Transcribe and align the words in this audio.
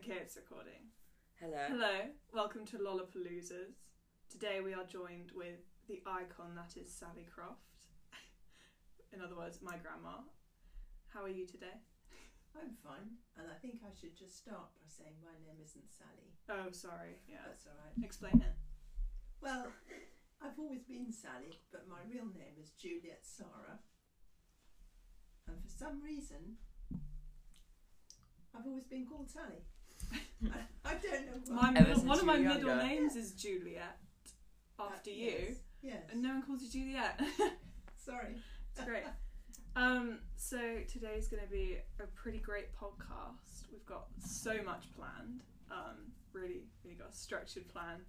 Okay, 0.00 0.16
it's 0.24 0.36
recording. 0.40 0.88
Hello. 1.36 1.60
Hello, 1.68 2.08
welcome 2.32 2.64
to 2.72 2.80
Lollapaloozas. 2.80 3.84
Today 4.32 4.64
we 4.64 4.72
are 4.72 4.88
joined 4.88 5.28
with 5.36 5.60
the 5.92 6.00
icon 6.08 6.56
that 6.56 6.72
is 6.80 6.88
Sally 6.88 7.28
Croft. 7.28 7.84
In 9.12 9.20
other 9.20 9.36
words, 9.36 9.60
my 9.60 9.76
grandma. 9.76 10.24
How 11.12 11.20
are 11.20 11.28
you 11.28 11.44
today? 11.44 11.84
I'm 12.56 12.72
fine, 12.80 13.20
and 13.36 13.44
I 13.52 13.60
think 13.60 13.84
I 13.84 13.92
should 13.92 14.16
just 14.16 14.40
start 14.40 14.72
by 14.72 14.88
saying 14.88 15.20
my 15.20 15.36
name 15.44 15.60
isn't 15.60 15.92
Sally. 15.92 16.32
Oh, 16.48 16.72
sorry. 16.72 17.20
Yeah. 17.28 17.44
That's 17.44 17.68
all 17.68 17.76
right. 17.76 17.92
Explain 18.00 18.40
it. 18.40 18.56
Well, 19.44 19.68
I've 20.40 20.56
always 20.56 20.80
been 20.80 21.12
Sally, 21.12 21.60
but 21.70 21.84
my 21.92 22.00
real 22.08 22.32
name 22.32 22.56
is 22.56 22.72
Juliet 22.80 23.20
Sarah. 23.20 23.84
And 25.44 25.60
for 25.60 25.68
some 25.68 26.00
reason, 26.00 26.56
I've 28.56 28.64
always 28.64 28.88
been 28.88 29.04
called 29.04 29.28
Sally. 29.28 29.68
I, 30.12 30.48
I 30.84 30.94
don't 30.94 31.26
know 31.26 31.56
why. 31.56 31.70
My 31.70 31.80
middle, 31.80 32.00
one 32.04 32.18
of 32.18 32.24
my 32.26 32.36
were 32.38 32.44
middle 32.44 32.68
younger. 32.68 32.84
names 32.84 33.16
is 33.16 33.32
Juliet. 33.32 33.98
After 34.78 35.10
Uh, 35.10 35.14
you, 35.14 35.30
Yes. 35.48 35.56
yes. 35.82 36.02
and 36.10 36.22
no 36.22 36.30
one 36.30 36.42
calls 36.42 36.62
you 36.62 36.70
Juliet. 36.70 37.20
Sorry. 37.96 38.36
It's 38.74 38.84
great. 38.84 39.04
Um, 39.76 40.18
so 40.36 40.58
today's 40.88 41.28
going 41.28 41.42
to 41.42 41.48
be 41.50 41.78
a 42.00 42.06
pretty 42.08 42.38
great 42.38 42.74
podcast. 42.74 43.70
We've 43.70 43.84
got 43.86 44.06
so 44.18 44.54
much 44.64 44.92
planned. 44.96 45.42
Um, 45.70 46.12
really, 46.32 46.62
really 46.82 46.96
got 46.96 47.10
a 47.10 47.14
structured 47.14 47.68
plan. 47.68 48.00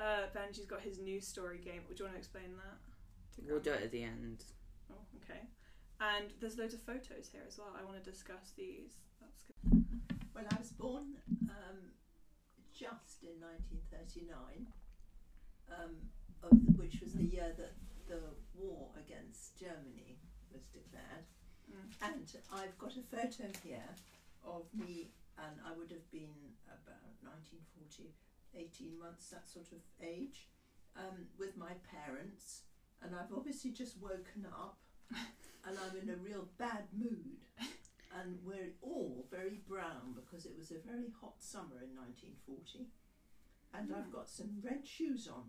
Uh, 0.00 0.26
Benjy's 0.34 0.66
got 0.66 0.80
his 0.80 0.98
news 0.98 1.26
story 1.26 1.58
game. 1.58 1.82
Would 1.88 1.98
you 1.98 2.04
want 2.06 2.14
to 2.14 2.18
explain 2.18 2.56
that? 2.56 3.36
to 3.36 3.42
We'll 3.52 3.60
do 3.60 3.72
it 3.72 3.82
at 3.82 3.92
the 3.92 4.02
end. 4.02 4.44
Oh, 4.90 4.94
okay. 5.22 5.40
And 6.00 6.32
there's 6.40 6.56
loads 6.56 6.74
of 6.74 6.80
photos 6.82 7.28
here 7.30 7.42
as 7.46 7.58
well. 7.58 7.68
I 7.78 7.84
want 7.84 8.02
to 8.02 8.10
discuss 8.10 8.52
these. 8.56 8.94
That's 9.20 9.42
good. 9.42 9.84
Well, 10.34 10.44
I 10.50 10.58
was 10.58 10.70
born 10.70 11.16
um, 11.50 11.78
just 12.72 13.22
in 13.22 13.40
1939, 13.42 14.66
um, 15.74 15.96
the, 16.42 16.54
which 16.78 17.00
was 17.02 17.12
the 17.14 17.24
year 17.24 17.52
that 17.56 17.74
the 18.08 18.20
war 18.54 18.88
against 18.96 19.58
Germany 19.58 20.18
was 20.52 20.62
declared. 20.72 21.26
Mm. 21.66 21.90
And 22.02 22.26
I've 22.52 22.76
got 22.78 22.96
a 22.96 23.02
photo 23.02 23.50
here 23.62 23.90
of 24.44 24.64
me, 24.74 25.10
and 25.36 25.58
I 25.66 25.76
would 25.76 25.90
have 25.90 26.08
been 26.10 26.54
about 26.66 27.18
1940, 27.20 28.14
18 28.54 28.98
months, 28.98 29.28
that 29.30 29.48
sort 29.48 29.72
of 29.72 29.82
age, 30.00 30.48
um, 30.96 31.26
with 31.38 31.56
my 31.56 31.74
parents. 31.84 32.62
And 33.02 33.14
I've 33.14 33.32
obviously 33.34 33.70
just 33.70 34.00
woken 34.00 34.46
up, 34.46 34.78
and 35.66 35.76
I'm 35.76 35.96
in 36.00 36.10
a 36.10 36.16
real 36.16 36.48
bad 36.58 36.86
mood. 36.96 37.42
And 38.16 38.38
we're 38.44 38.72
all 38.80 39.26
very 39.30 39.60
brown 39.68 40.14
because 40.14 40.46
it 40.46 40.56
was 40.56 40.70
a 40.70 40.78
very 40.86 41.12
hot 41.20 41.34
summer 41.40 41.82
in 41.82 41.94
1940. 41.94 42.86
And 43.74 43.92
I've 43.94 44.10
got 44.12 44.28
some 44.28 44.58
red 44.62 44.86
shoes 44.86 45.28
on, 45.28 45.44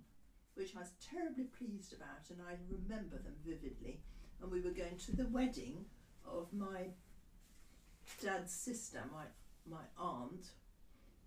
which 0.56 0.76
I 0.76 0.80
was 0.80 0.92
terribly 1.00 1.46
pleased 1.46 1.94
about, 1.94 2.30
and 2.30 2.40
I 2.42 2.58
remember 2.70 3.18
them 3.18 3.36
vividly 3.46 4.02
and 4.42 4.52
we 4.52 4.62
were 4.62 4.72
going 4.72 4.98
to 4.98 5.16
the 5.16 5.28
wedding 5.28 5.86
of 6.26 6.52
my 6.54 6.88
dad's 8.22 8.52
sister, 8.54 9.02
my 9.12 9.26
my 9.70 9.84
aunt, 9.98 10.52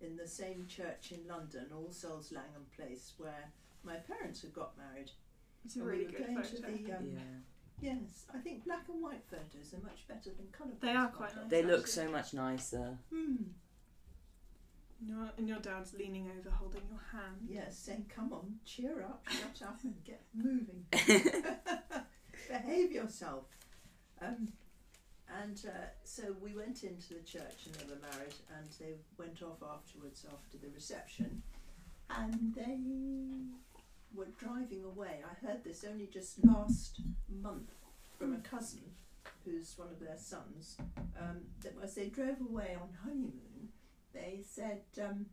in 0.01 0.15
the 0.17 0.27
same 0.27 0.65
church 0.67 1.11
in 1.11 1.27
London, 1.27 1.67
All 1.73 1.91
Souls 1.91 2.31
Langham 2.31 2.65
Place, 2.75 3.13
where 3.17 3.51
my 3.83 3.95
parents 3.97 4.41
had 4.41 4.53
got 4.53 4.77
married. 4.77 5.11
It's 5.63 5.75
a 5.75 5.79
And 5.79 5.87
really 5.87 6.05
we 6.05 6.11
were 6.11 6.17
good 6.17 6.27
going 6.27 6.43
photo. 6.43 6.55
to 6.55 6.61
the 6.61 6.93
um, 6.97 7.05
yeah. 7.13 7.19
Yes, 7.83 8.25
I 8.33 8.37
think 8.39 8.65
black 8.65 8.85
and 8.89 9.01
white 9.01 9.23
photos 9.29 9.73
are 9.73 9.83
much 9.83 10.07
better 10.07 10.31
than 10.35 10.47
colour. 10.51 10.71
They 10.79 10.95
are 10.95 11.09
quite 11.09 11.35
nice. 11.35 11.49
They 11.49 11.63
look 11.63 11.87
so 11.87 12.09
much 12.09 12.33
nicer. 12.33 12.97
Hmm. 13.13 13.35
And 14.99 15.09
your, 15.09 15.29
and 15.37 15.47
your 15.47 15.59
dad's 15.59 15.93
leaning 15.93 16.29
over, 16.37 16.49
holding 16.49 16.83
your 16.89 17.01
hand. 17.11 17.47
Yes, 17.47 17.77
saying, 17.77 18.05
"Come 18.15 18.31
on, 18.31 18.55
cheer 18.65 19.01
up, 19.03 19.25
shut 19.29 19.67
up, 19.67 19.79
and 19.83 19.95
get 20.05 20.21
moving. 20.33 20.85
Behave 22.47 22.91
yourself." 22.91 23.43
Um, 24.21 24.53
and 25.41 25.59
uh, 25.67 25.87
so 26.03 26.35
we 26.41 26.55
went 26.55 26.83
into 26.83 27.15
the 27.15 27.21
church, 27.21 27.65
and 27.65 27.75
they 27.75 27.85
were 27.85 27.99
married, 27.99 28.35
and 28.57 28.67
they 28.79 28.93
went 29.17 29.41
off 29.41 29.61
afterwards 29.61 30.25
after 30.31 30.57
the 30.57 30.71
reception, 30.73 31.41
and 32.09 32.53
they 32.55 32.79
were 34.13 34.27
driving 34.37 34.83
away. 34.83 35.21
I 35.23 35.45
heard 35.45 35.63
this 35.63 35.83
only 35.89 36.07
just 36.07 36.43
last 36.45 37.01
month 37.41 37.71
from 38.17 38.33
a 38.33 38.37
cousin, 38.39 38.81
who's 39.45 39.77
one 39.77 39.89
of 39.89 39.99
their 39.99 40.17
sons. 40.17 40.77
Um, 41.19 41.41
that 41.61 41.73
as 41.83 41.95
they 41.95 42.07
drove 42.07 42.41
away 42.41 42.75
on 42.79 42.89
honeymoon, 43.03 43.69
they 44.13 44.41
said, 44.47 44.81
um, 45.01 45.25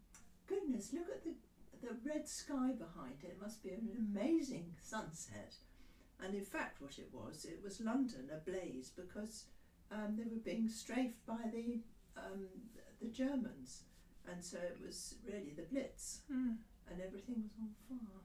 "Goodness, 0.47 0.93
look 0.93 1.09
at 1.11 1.25
the 1.25 1.35
the 1.83 1.97
red 2.05 2.29
sky 2.29 2.73
behind 2.73 3.15
it 3.23 3.29
It 3.29 3.41
must 3.41 3.63
be 3.63 3.71
an 3.71 3.89
amazing 3.97 4.75
sunset. 4.83 5.55
And 6.23 6.35
in 6.35 6.45
fact, 6.45 6.83
what 6.83 6.99
it 6.99 7.09
was, 7.11 7.47
it 7.47 7.61
was 7.65 7.81
London 7.81 8.29
ablaze 8.31 8.91
because 8.95 9.45
um, 9.91 10.15
they 10.19 10.25
were 10.25 10.43
being 10.45 10.69
strafed 10.69 11.25
by 11.27 11.39
the 11.51 11.81
um, 12.19 12.45
the 13.01 13.09
Germans, 13.09 13.85
and 14.31 14.45
so 14.45 14.59
it 14.59 14.79
was 14.85 15.15
really 15.27 15.53
the 15.57 15.63
Blitz, 15.63 16.21
Mm. 16.31 16.59
and 16.91 17.01
everything 17.01 17.43
was 17.45 17.53
on 17.59 17.75
fire. 17.89 18.21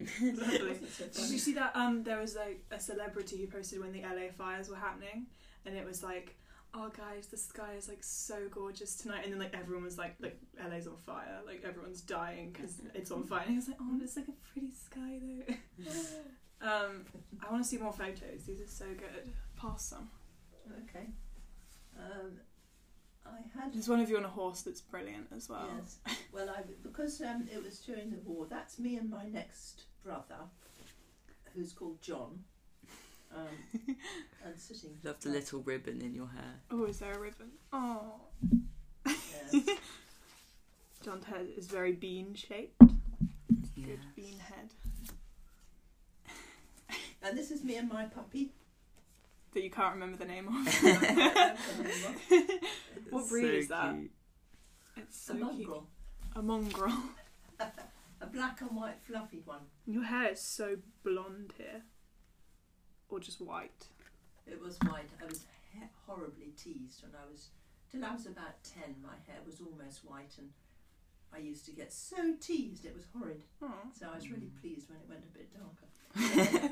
Lovely. 0.00 0.78
Did 0.98 1.30
you 1.30 1.38
see 1.38 1.54
that? 1.54 1.74
Um, 1.74 2.04
there 2.04 2.18
was 2.18 2.36
like 2.36 2.64
a 2.70 2.78
celebrity 2.78 3.38
who 3.38 3.46
posted 3.46 3.80
when 3.80 3.92
the 3.92 4.02
LA 4.02 4.30
fires 4.36 4.68
were 4.68 4.76
happening, 4.76 5.26
and 5.66 5.76
it 5.76 5.84
was 5.84 6.02
like, 6.02 6.36
"Oh 6.72 6.90
guys, 6.96 7.26
the 7.26 7.36
sky 7.36 7.74
is 7.76 7.88
like 7.88 8.02
so 8.04 8.48
gorgeous 8.50 8.96
tonight," 8.96 9.24
and 9.24 9.32
then 9.32 9.40
like 9.40 9.54
everyone 9.54 9.84
was 9.84 9.98
like, 9.98 10.14
"Like 10.20 10.38
LA's 10.70 10.86
on 10.86 10.96
fire, 10.96 11.40
like 11.44 11.64
everyone's 11.66 12.00
dying 12.00 12.52
because 12.52 12.80
it's 12.94 13.10
on 13.10 13.24
fire." 13.24 13.42
And 13.42 13.50
he 13.50 13.56
was 13.56 13.68
like, 13.68 13.78
"Oh, 13.80 13.98
it's 14.00 14.16
like 14.16 14.28
a 14.28 14.52
pretty 14.52 14.70
sky 14.70 15.18
though." 15.20 16.66
um, 16.66 17.04
I 17.44 17.50
want 17.50 17.64
to 17.64 17.68
see 17.68 17.78
more 17.78 17.92
photos. 17.92 18.44
These 18.46 18.60
are 18.60 18.68
so 18.68 18.86
good. 18.86 19.32
Pass 19.56 19.84
some. 19.84 20.10
Okay. 20.84 21.06
Um, 21.98 22.38
I 23.26 23.60
had 23.60 23.74
There's 23.74 23.88
one 23.88 24.00
of 24.00 24.08
you 24.08 24.16
on 24.16 24.24
a 24.24 24.28
horse 24.28 24.62
that's 24.62 24.80
brilliant 24.80 25.26
as 25.34 25.48
well. 25.48 25.68
Yes. 25.76 25.98
Well, 26.32 26.48
I 26.50 26.62
because 26.82 27.20
um, 27.20 27.48
it 27.52 27.62
was 27.62 27.80
during 27.80 28.10
the 28.10 28.18
war. 28.24 28.46
That's 28.48 28.78
me 28.78 28.96
and 28.96 29.10
my 29.10 29.24
next 29.24 29.84
brother, 30.04 30.36
who's 31.54 31.72
called 31.72 32.00
John, 32.02 32.44
um, 33.34 33.46
and 34.44 34.58
sitting. 34.58 34.90
Love 35.04 35.20
the 35.20 35.28
little 35.30 35.60
ribbon 35.60 36.00
in 36.00 36.14
your 36.14 36.28
hair. 36.28 36.54
Oh, 36.70 36.84
is 36.84 36.98
there 36.98 37.12
a 37.14 37.18
ribbon? 37.18 37.50
Oh, 37.72 38.14
Yes. 39.06 39.66
John's 41.04 41.24
head 41.24 41.46
is 41.56 41.66
very 41.66 41.92
bean 41.92 42.34
shaped. 42.34 42.74
Yeah. 43.76 43.86
Good 43.86 44.00
bean 44.16 44.38
head 44.38 44.68
and 47.22 47.38
this 47.38 47.50
is 47.50 47.62
me 47.64 47.76
and 47.76 47.88
my 47.88 48.04
puppy. 48.06 48.50
that 49.54 49.62
you 49.62 49.70
can't 49.70 49.94
remember 49.94 50.18
the 50.18 50.24
name 50.26 50.48
of. 50.48 50.54
What 53.10 53.28
breed 53.28 53.42
so 53.42 53.48
is 53.48 53.68
that? 53.68 53.94
cute. 53.94 54.10
It's 54.96 55.16
a 55.16 55.20
so 55.20 55.32
cute. 55.34 55.42
mongrel, 55.46 55.86
A 56.36 56.42
mongrel. 56.42 56.92
A 58.20 58.26
black 58.26 58.60
and 58.60 58.70
white 58.76 59.00
fluffy 59.00 59.40
one. 59.44 59.62
Your 59.86 60.04
hair 60.04 60.32
is 60.32 60.40
so 60.40 60.76
blonde 61.04 61.52
here. 61.56 61.82
Or 63.08 63.20
just 63.20 63.40
white. 63.40 63.86
It 64.46 64.60
was 64.60 64.76
white. 64.86 65.10
I 65.22 65.26
was 65.26 65.44
he- 65.72 65.80
horribly 66.06 66.52
teased 66.56 67.02
when 67.02 67.12
I 67.14 67.30
was 67.30 67.48
till 67.90 68.04
I 68.04 68.12
was 68.12 68.26
about 68.26 68.62
ten. 68.64 68.96
My 69.02 69.14
hair 69.26 69.40
was 69.46 69.60
almost 69.60 70.04
white, 70.04 70.34
and 70.38 70.50
I 71.32 71.38
used 71.38 71.64
to 71.66 71.72
get 71.72 71.92
so 71.92 72.34
teased. 72.40 72.84
It 72.84 72.94
was 72.94 73.04
horrid. 73.16 73.44
Oh. 73.62 73.72
So 73.98 74.06
I 74.10 74.14
was 74.14 74.30
really 74.30 74.50
Mm. 74.56 74.60
pleased 74.60 74.88
when 74.90 74.98
it 74.98 75.08
went 75.08 75.24
a 75.24 75.38
bit 75.38 75.50
darker. 75.54 75.86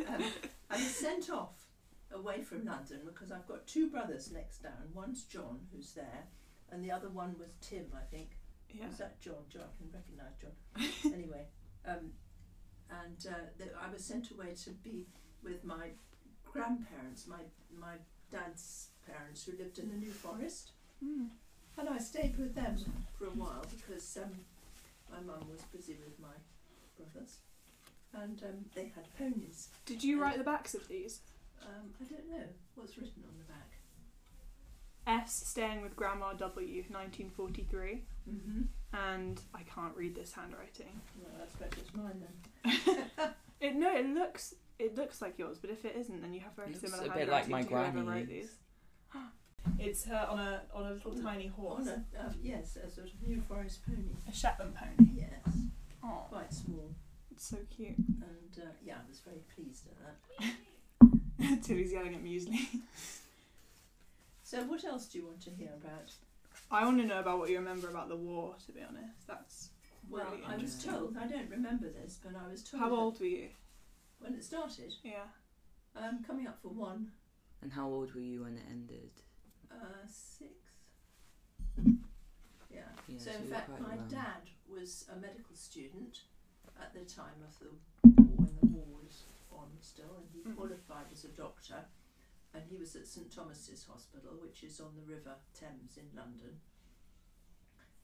um, 0.15 0.31
I 0.71 0.77
was 0.77 0.95
sent 0.95 1.31
off 1.31 1.69
away 2.13 2.43
from 2.43 2.65
London 2.65 3.01
because 3.05 3.31
I've 3.33 3.47
got 3.49 3.67
two 3.67 3.89
brothers 3.91 4.31
next 4.33 4.59
down. 4.63 4.91
One's 4.95 5.25
John, 5.25 5.61
who's 5.73 5.93
there, 5.93 6.25
and 6.71 6.83
the 6.85 6.91
other 6.91 7.09
one 7.09 7.37
was 7.39 7.51
Tim, 7.61 7.87
I 7.95 8.05
think. 8.15 8.37
Yeah. 8.73 8.89
Was 8.89 8.99
that 8.99 9.21
John? 9.21 9.45
John, 9.51 9.63
I 9.63 9.77
can 9.77 9.91
recognise 9.93 10.37
John. 10.41 11.13
anyway, 11.15 11.47
um, 11.87 12.13
and 12.91 13.27
uh, 13.29 13.47
th- 13.59 13.71
I 13.81 13.91
was 13.91 14.05
sent 14.05 14.31
away 14.31 14.55
to 14.65 14.71
be 14.71 15.07
with 15.43 15.65
my 15.65 15.91
grandparents, 16.45 17.27
my 17.27 17.43
my 17.79 17.95
dad's 18.31 18.89
parents, 19.07 19.45
who 19.45 19.53
lived 19.57 19.79
in 19.79 19.89
the 19.91 19.97
New 19.97 20.13
Forest. 20.13 20.73
Mm. 21.05 21.29
And 21.79 21.89
I 21.91 21.99
stayed 21.99 22.39
with 22.39 22.55
them 22.55 22.77
for 23.19 23.27
a 23.27 23.31
while 23.31 23.65
because 23.71 24.17
um, 24.17 24.33
my 25.11 25.21
mum 25.21 25.47
was 25.51 25.61
busy 25.73 25.97
with 26.03 26.19
my 26.19 26.35
brothers, 26.97 27.39
and 28.15 28.43
um, 28.43 28.65
they 28.75 28.93
had 28.95 29.05
ponies. 29.19 29.69
Did 29.85 30.03
you 30.03 30.21
write 30.21 30.39
the 30.39 30.45
backs 30.45 30.75
of 30.75 30.89
these? 30.89 31.21
Um, 31.63 31.91
I 32.01 32.05
don't 32.05 32.29
know 32.31 32.47
what's 32.75 32.97
written 32.97 33.23
on 33.29 33.37
the 33.39 33.53
back. 33.53 33.76
S 35.07 35.43
staying 35.47 35.83
with 35.83 35.95
Grandma 35.97 36.33
W, 36.33 36.83
1943. 36.89 38.03
Mm-hmm. 38.29 38.63
And 38.93 39.41
I 39.55 39.63
can't 39.63 39.95
read 39.97 40.15
this 40.15 40.33
handwriting. 40.33 41.01
Well, 41.21 41.31
I 41.41 41.45
expect 41.45 41.79
it's 41.79 41.95
mine 41.95 42.23
then. 42.65 43.31
It 43.61 43.75
no, 43.75 43.91
it 43.97 44.07
looks 44.07 44.55
it 44.79 44.97
looks 44.97 45.23
like 45.23 45.39
yours, 45.39 45.57
but 45.59 45.71
if 45.71 45.87
it 45.87 45.97
isn't, 45.97 46.21
then 46.21 46.35
you 46.35 46.41
have 46.41 46.53
very 46.55 46.69
Looks 46.69 46.81
similar 46.81 47.05
a 47.05 47.07
handwriting 47.09 47.27
bit 47.27 47.33
like 47.33 47.49
my 47.49 47.63
to 47.63 47.69
whoever 47.69 48.03
granny. 48.03 48.21
wrote 48.21 48.29
these. 48.29 48.51
It's 49.79 50.05
her 50.05 50.27
on 50.31 50.39
a 50.39 50.61
on 50.75 50.87
a 50.87 50.91
little 50.93 51.15
tiny 51.15 51.47
horse, 51.49 51.89
On 51.89 52.05
a, 52.19 52.27
um, 52.27 52.35
yes, 52.43 52.77
a 52.77 52.89
sort 52.91 53.07
of 53.09 53.13
New 53.27 53.41
Forest 53.49 53.81
pony. 53.87 54.11
a 54.29 54.33
Shetland 54.33 54.75
pony. 54.75 55.11
Yes, 55.15 55.57
Oh, 56.05 56.27
quite 56.29 56.53
small. 56.53 56.91
it's 57.33 57.47
so 57.49 57.57
cute. 57.75 57.97
And 57.99 58.63
uh, 58.63 58.67
yeah, 58.85 58.95
I 59.05 59.09
was 59.09 59.21
very 59.21 59.43
pleased 59.55 59.87
at 59.89 59.97
that. 61.51 61.63
Tilly's 61.63 61.93
yelling 61.93 62.15
at 62.15 62.23
Muesli. 62.23 62.61
So, 64.47 64.63
what 64.63 64.85
else 64.85 65.09
do 65.09 65.19
you 65.19 65.27
want 65.27 65.41
to 65.43 65.51
hear 65.51 65.73
about? 65.75 66.13
I 66.71 66.85
want 66.85 66.99
to 67.01 67.05
know 67.05 67.19
about 67.19 67.41
what 67.41 67.51
you 67.51 67.59
remember 67.59 67.89
about 67.89 68.09
the 68.09 68.15
war. 68.15 68.55
To 68.67 68.71
be 68.73 68.81
honest, 68.81 69.27
that's 69.27 69.71
Well, 70.09 70.31
Really 70.31 70.45
I 70.45 70.53
was 70.55 70.63
interesting. 70.63 70.91
told, 70.93 71.17
I 71.17 71.27
don't 71.27 71.51
remember 71.51 71.89
this, 71.91 72.21
but 72.23 72.33
I 72.37 72.47
was 72.49 72.63
told 72.63 72.81
how 72.81 72.95
old 72.95 73.19
were 73.19 73.27
you? 73.27 73.49
when 74.21 74.35
it 74.35 74.45
started, 74.45 74.95
Yeah. 75.03 75.25
um, 75.97 76.23
coming 76.25 76.47
up 76.47 76.63
for 76.63 76.69
one, 76.69 77.11
And 77.61 77.73
how 77.73 77.89
old 77.89 78.15
were 78.15 78.21
you 78.21 78.45
when 78.45 78.57
it 78.57 78.63
ended? 78.71 79.11
uh, 79.69 80.07
six. 80.07 80.53
Yeah. 82.71 82.83
Yeah, 83.09 83.19
so, 83.19 83.33
so 83.33 83.39
in 83.39 83.47
fact, 83.51 83.81
my 83.81 83.97
young. 83.97 84.09
dad 84.09 84.43
was 84.69 85.07
a 85.13 85.17
medical 85.19 85.57
student 85.57 86.21
at 86.81 86.95
the 86.95 87.01
time 87.01 87.43
of 87.45 87.59
the 87.59 87.67
war, 88.23 88.37
when 88.37 88.55
the 88.55 88.67
war 88.67 88.87
was 89.03 89.25
on 89.51 89.71
still, 89.81 90.19
and 90.21 90.29
he 90.33 90.43
Mhm. 90.49 90.55
qualified 90.55 91.07
as 91.13 91.25
a 91.25 91.31
doctor. 91.31 91.85
And 92.57 92.65
he 92.71 92.79
was 92.79 92.97
at 92.97 93.07
St 93.07 93.31
Thomas's 93.31 93.85
Hospital, 93.85 94.33
which 94.41 94.63
is 94.63 94.81
on 94.81 94.97
the 94.97 95.05
River 95.05 95.37
Thames 95.53 95.99
in 95.99 96.09
London. 96.17 96.57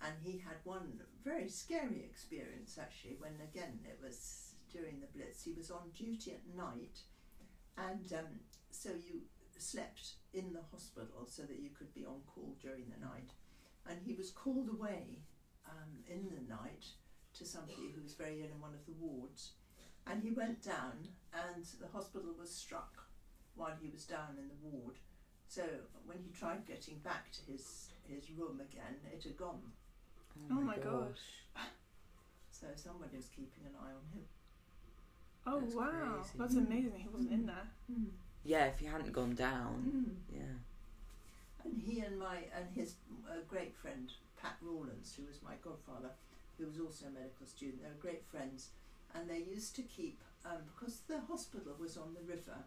And 0.02 0.12
he 0.22 0.36
had 0.36 0.56
one 0.64 1.00
very 1.24 1.48
scary 1.48 2.04
experience 2.04 2.76
actually, 2.78 3.16
when 3.18 3.40
again 3.42 3.80
it 3.84 3.98
was 4.04 4.52
during 4.70 5.00
the 5.00 5.06
Blitz. 5.06 5.42
He 5.42 5.54
was 5.54 5.70
on 5.70 5.88
duty 5.96 6.32
at 6.32 6.56
night, 6.56 6.98
and 7.78 8.12
um, 8.12 8.40
so 8.70 8.90
you 8.90 9.22
slept 9.56 10.16
in 10.34 10.52
the 10.52 10.64
hospital 10.70 11.26
so 11.26 11.42
that 11.42 11.60
you 11.60 11.70
could 11.70 11.94
be 11.94 12.04
on 12.04 12.20
call 12.26 12.54
during 12.60 12.90
the 12.90 13.06
night. 13.06 13.32
And 13.88 14.00
he 14.04 14.14
was 14.14 14.30
called 14.30 14.68
away 14.68 15.22
um, 15.66 16.04
in 16.06 16.28
the 16.28 16.52
night 16.52 16.84
to 17.38 17.46
somebody 17.46 17.92
who 17.94 18.02
was 18.02 18.14
very 18.14 18.40
ill 18.42 18.52
in 18.54 18.60
one 18.60 18.74
of 18.74 18.84
the 18.84 19.00
wards. 19.00 19.52
And 20.06 20.22
he 20.22 20.32
went 20.32 20.62
down, 20.62 21.08
and 21.32 21.64
the 21.80 21.88
hospital 21.88 22.34
was 22.38 22.54
struck 22.54 23.01
while 23.54 23.74
he 23.80 23.88
was 23.90 24.04
down 24.04 24.36
in 24.38 24.48
the 24.48 24.54
ward. 24.62 24.96
So 25.48 25.62
when 26.06 26.18
he 26.18 26.30
tried 26.32 26.66
getting 26.66 26.98
back 26.98 27.30
to 27.32 27.52
his, 27.52 27.90
his 28.08 28.30
room 28.30 28.60
again, 28.60 28.96
it 29.12 29.22
had 29.22 29.36
gone. 29.36 29.60
Oh 30.50 30.60
my 30.60 30.76
gosh. 30.76 31.44
So 32.50 32.66
somebody 32.76 33.16
was 33.16 33.26
keeping 33.26 33.64
an 33.66 33.72
eye 33.78 33.90
on 33.92 34.06
him. 34.14 34.24
Oh 35.46 35.60
That's 35.60 35.74
wow, 35.74 36.14
crazy. 36.22 36.38
that's 36.38 36.54
amazing. 36.54 36.92
He 36.96 37.08
wasn't 37.08 37.32
in 37.32 37.46
there. 37.46 37.68
Yeah, 38.44 38.66
if 38.66 38.78
he 38.78 38.86
hadn't 38.86 39.12
gone 39.12 39.34
down. 39.34 39.82
Mm. 39.84 40.36
Yeah. 40.38 41.64
And 41.64 41.80
he 41.82 42.00
and 42.00 42.18
my 42.18 42.36
and 42.56 42.66
his 42.74 42.94
uh, 43.28 43.34
great 43.48 43.74
friend 43.74 44.10
Pat 44.40 44.56
Rawlins, 44.62 45.14
who 45.16 45.26
was 45.26 45.40
my 45.42 45.54
godfather, 45.62 46.10
who 46.58 46.66
was 46.66 46.78
also 46.78 47.06
a 47.06 47.10
medical 47.10 47.46
student, 47.46 47.82
they 47.82 47.88
were 47.88 47.94
great 48.00 48.24
friends, 48.24 48.70
and 49.14 49.28
they 49.28 49.38
used 49.38 49.74
to 49.76 49.82
keep 49.82 50.20
um, 50.44 50.58
because 50.74 51.00
the 51.08 51.20
hospital 51.28 51.74
was 51.78 51.96
on 51.96 52.14
the 52.14 52.22
river. 52.22 52.58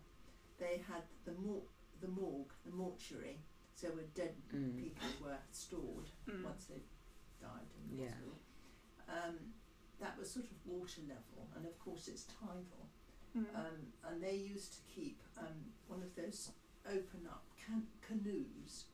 They 0.57 0.77
had 0.87 1.03
the 1.25 1.33
mor- 1.33 1.67
the 2.01 2.07
morgue, 2.07 2.51
the 2.65 2.71
mortuary, 2.71 3.39
so 3.73 3.89
where 3.89 4.05
dead 4.13 4.35
Mm. 4.53 4.77
people 4.77 5.07
were 5.21 5.39
stored 5.51 6.09
Mm. 6.27 6.43
once 6.43 6.65
they 6.65 6.81
died 7.41 7.67
in 7.77 7.89
the 7.97 8.03
Yeah. 8.03 8.09
hospital. 8.11 8.39
Um, 9.07 9.53
that 9.99 10.17
was 10.17 10.31
sort 10.31 10.45
of 10.51 10.65
water 10.65 11.01
level, 11.01 11.49
and 11.55 11.65
of 11.65 11.77
course 11.79 12.07
it's 12.07 12.25
tidal. 12.25 12.89
Mm. 13.35 13.53
Um, 13.55 13.93
and 14.03 14.23
they 14.23 14.35
used 14.35 14.73
to 14.73 14.81
keep 14.83 15.21
um, 15.37 15.73
one 15.87 16.01
of 16.01 16.15
those 16.15 16.51
open 16.85 17.27
up 17.27 17.43
can- 17.57 17.91
canoes 18.01 18.85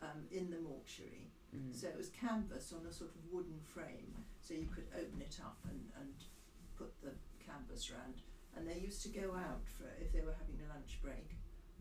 um, 0.00 0.26
in 0.30 0.50
the 0.50 0.60
mortuary. 0.60 1.30
Mm. 1.54 1.74
So 1.74 1.88
it 1.88 1.96
was 1.96 2.08
canvas 2.10 2.72
on 2.72 2.84
a 2.86 2.92
sort 2.92 3.14
of 3.14 3.32
wooden 3.32 3.60
frame, 3.60 4.14
so 4.40 4.54
you 4.54 4.66
could 4.68 4.88
open 4.94 5.20
it 5.22 5.38
up 5.40 5.58
and, 5.64 5.90
and 6.00 6.14
put 6.76 6.98
the 7.02 7.14
canvas 7.38 7.90
round. 7.90 8.22
And 8.56 8.68
they 8.68 8.78
used 8.78 9.02
to 9.02 9.08
go 9.08 9.34
out 9.34 9.62
for 9.76 9.90
if 10.00 10.12
they 10.12 10.20
were 10.20 10.34
having 10.38 10.60
a 10.64 10.68
lunch 10.72 10.98
break, 11.02 11.36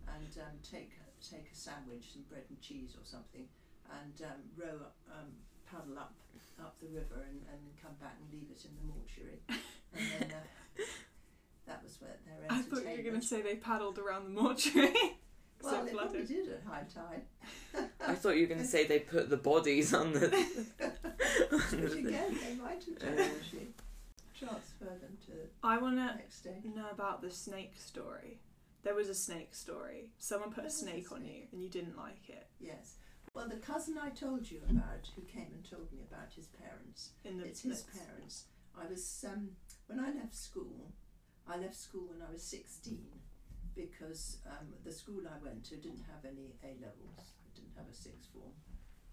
and 0.07 0.31
um, 0.41 0.57
take 0.63 0.91
take 1.21 1.47
a 1.51 1.55
sandwich, 1.55 2.11
some 2.13 2.23
bread 2.29 2.43
and 2.49 2.59
cheese 2.61 2.95
or 2.99 3.05
something, 3.05 3.45
and 3.89 4.15
um, 4.25 4.41
row 4.57 4.87
um, 5.11 5.29
paddle 5.69 5.97
up 5.97 6.13
up 6.59 6.75
the 6.79 6.87
river 6.87 7.25
and, 7.29 7.41
and 7.51 7.61
come 7.81 7.93
back 8.01 8.15
and 8.21 8.29
leave 8.31 8.49
it 8.51 8.63
in 8.65 8.71
the 8.75 8.93
mortuary. 8.93 9.39
And 9.93 10.29
then 10.29 10.37
uh, 10.37 10.83
that 11.67 11.83
was 11.83 11.97
where 12.01 12.17
their 12.25 12.35
I 12.49 12.57
entertainment. 12.59 12.69
thought 12.85 12.91
you 12.91 12.97
were 12.97 13.09
going 13.09 13.21
to 13.21 13.27
say 13.27 13.41
they 13.41 13.55
paddled 13.55 13.99
around 13.99 14.25
the 14.25 14.41
mortuary. 14.41 14.93
well, 15.61 15.71
so 15.73 15.85
they 15.85 15.91
probably 15.93 16.25
flattered. 16.25 16.27
did 16.27 16.49
at 16.49 16.63
high 16.67 16.83
tide. 16.93 17.89
I 18.07 18.15
thought 18.15 18.35
you 18.35 18.41
were 18.41 18.47
going 18.47 18.61
to 18.61 18.67
say 18.67 18.85
they 18.87 18.99
put 18.99 19.29
the 19.29 19.37
bodies 19.37 19.93
on 19.93 20.13
the. 20.13 20.27
Which 21.71 21.93
again, 21.93 22.37
they 22.43 22.55
might 22.61 22.83
have 22.83 22.99
done 22.99 23.19
Uh. 23.19 23.82
Them 24.45 25.17
to 25.27 25.31
I 25.63 25.77
want 25.77 25.95
to 25.97 26.05
next 26.05 26.41
day. 26.41 26.61
know 26.75 26.89
about 26.91 27.21
the 27.21 27.31
snake 27.31 27.73
story. 27.77 28.39
There 28.83 28.95
was 28.95 29.09
a 29.09 29.15
snake 29.15 29.55
story. 29.55 30.09
Someone 30.17 30.51
put 30.51 30.63
a 30.63 30.65
was 30.65 30.75
a 30.75 30.77
snake 30.77 31.11
on 31.11 31.25
you 31.25 31.43
and 31.51 31.61
you 31.63 31.69
didn't 31.69 31.97
like 31.97 32.29
it. 32.29 32.47
Yes. 32.59 32.95
Well, 33.33 33.47
the 33.47 33.55
cousin 33.55 33.97
I 33.97 34.09
told 34.09 34.49
you 34.51 34.61
about, 34.69 35.09
who 35.15 35.23
came 35.23 35.47
and 35.53 35.63
told 35.67 35.91
me 35.91 36.01
about 36.11 36.33
his 36.35 36.47
parents, 36.47 37.11
In 37.23 37.37
the 37.37 37.45
it's 37.45 37.61
his 37.61 37.81
parents. 37.83 38.45
I 38.79 38.85
was 38.89 39.25
um, 39.27 39.49
when 39.87 39.99
I 39.99 40.11
left 40.11 40.35
school. 40.35 40.91
I 41.47 41.57
left 41.57 41.75
school 41.75 42.07
when 42.09 42.21
I 42.21 42.31
was 42.31 42.43
sixteen 42.43 43.07
because 43.75 44.37
um, 44.47 44.67
the 44.83 44.91
school 44.91 45.21
I 45.27 45.43
went 45.43 45.63
to 45.65 45.77
didn't 45.77 46.05
have 46.13 46.25
any 46.25 46.55
A 46.63 46.77
levels. 46.79 47.33
It 47.47 47.55
didn't 47.55 47.75
have 47.75 47.89
a 47.89 47.93
sixth 47.95 48.29
form, 48.33 48.53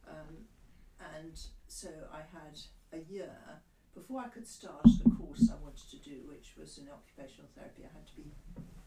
um, 0.07 0.45
and 1.17 1.41
so 1.67 1.89
I 2.13 2.19
had 2.19 2.59
a 2.93 3.03
year 3.11 3.31
before 3.95 4.21
I 4.21 4.29
could 4.29 4.47
start 4.47 4.87
the 5.03 5.11
course 5.11 5.51
I 5.51 5.59
wanted 5.63 5.89
to 5.91 5.99
do, 5.99 6.23
which 6.27 6.55
was 6.57 6.79
in 6.79 6.89
occupational 6.89 7.51
therapy. 7.57 7.83
I 7.85 7.93
had 7.93 8.07
to 8.07 8.17
be 8.17 8.31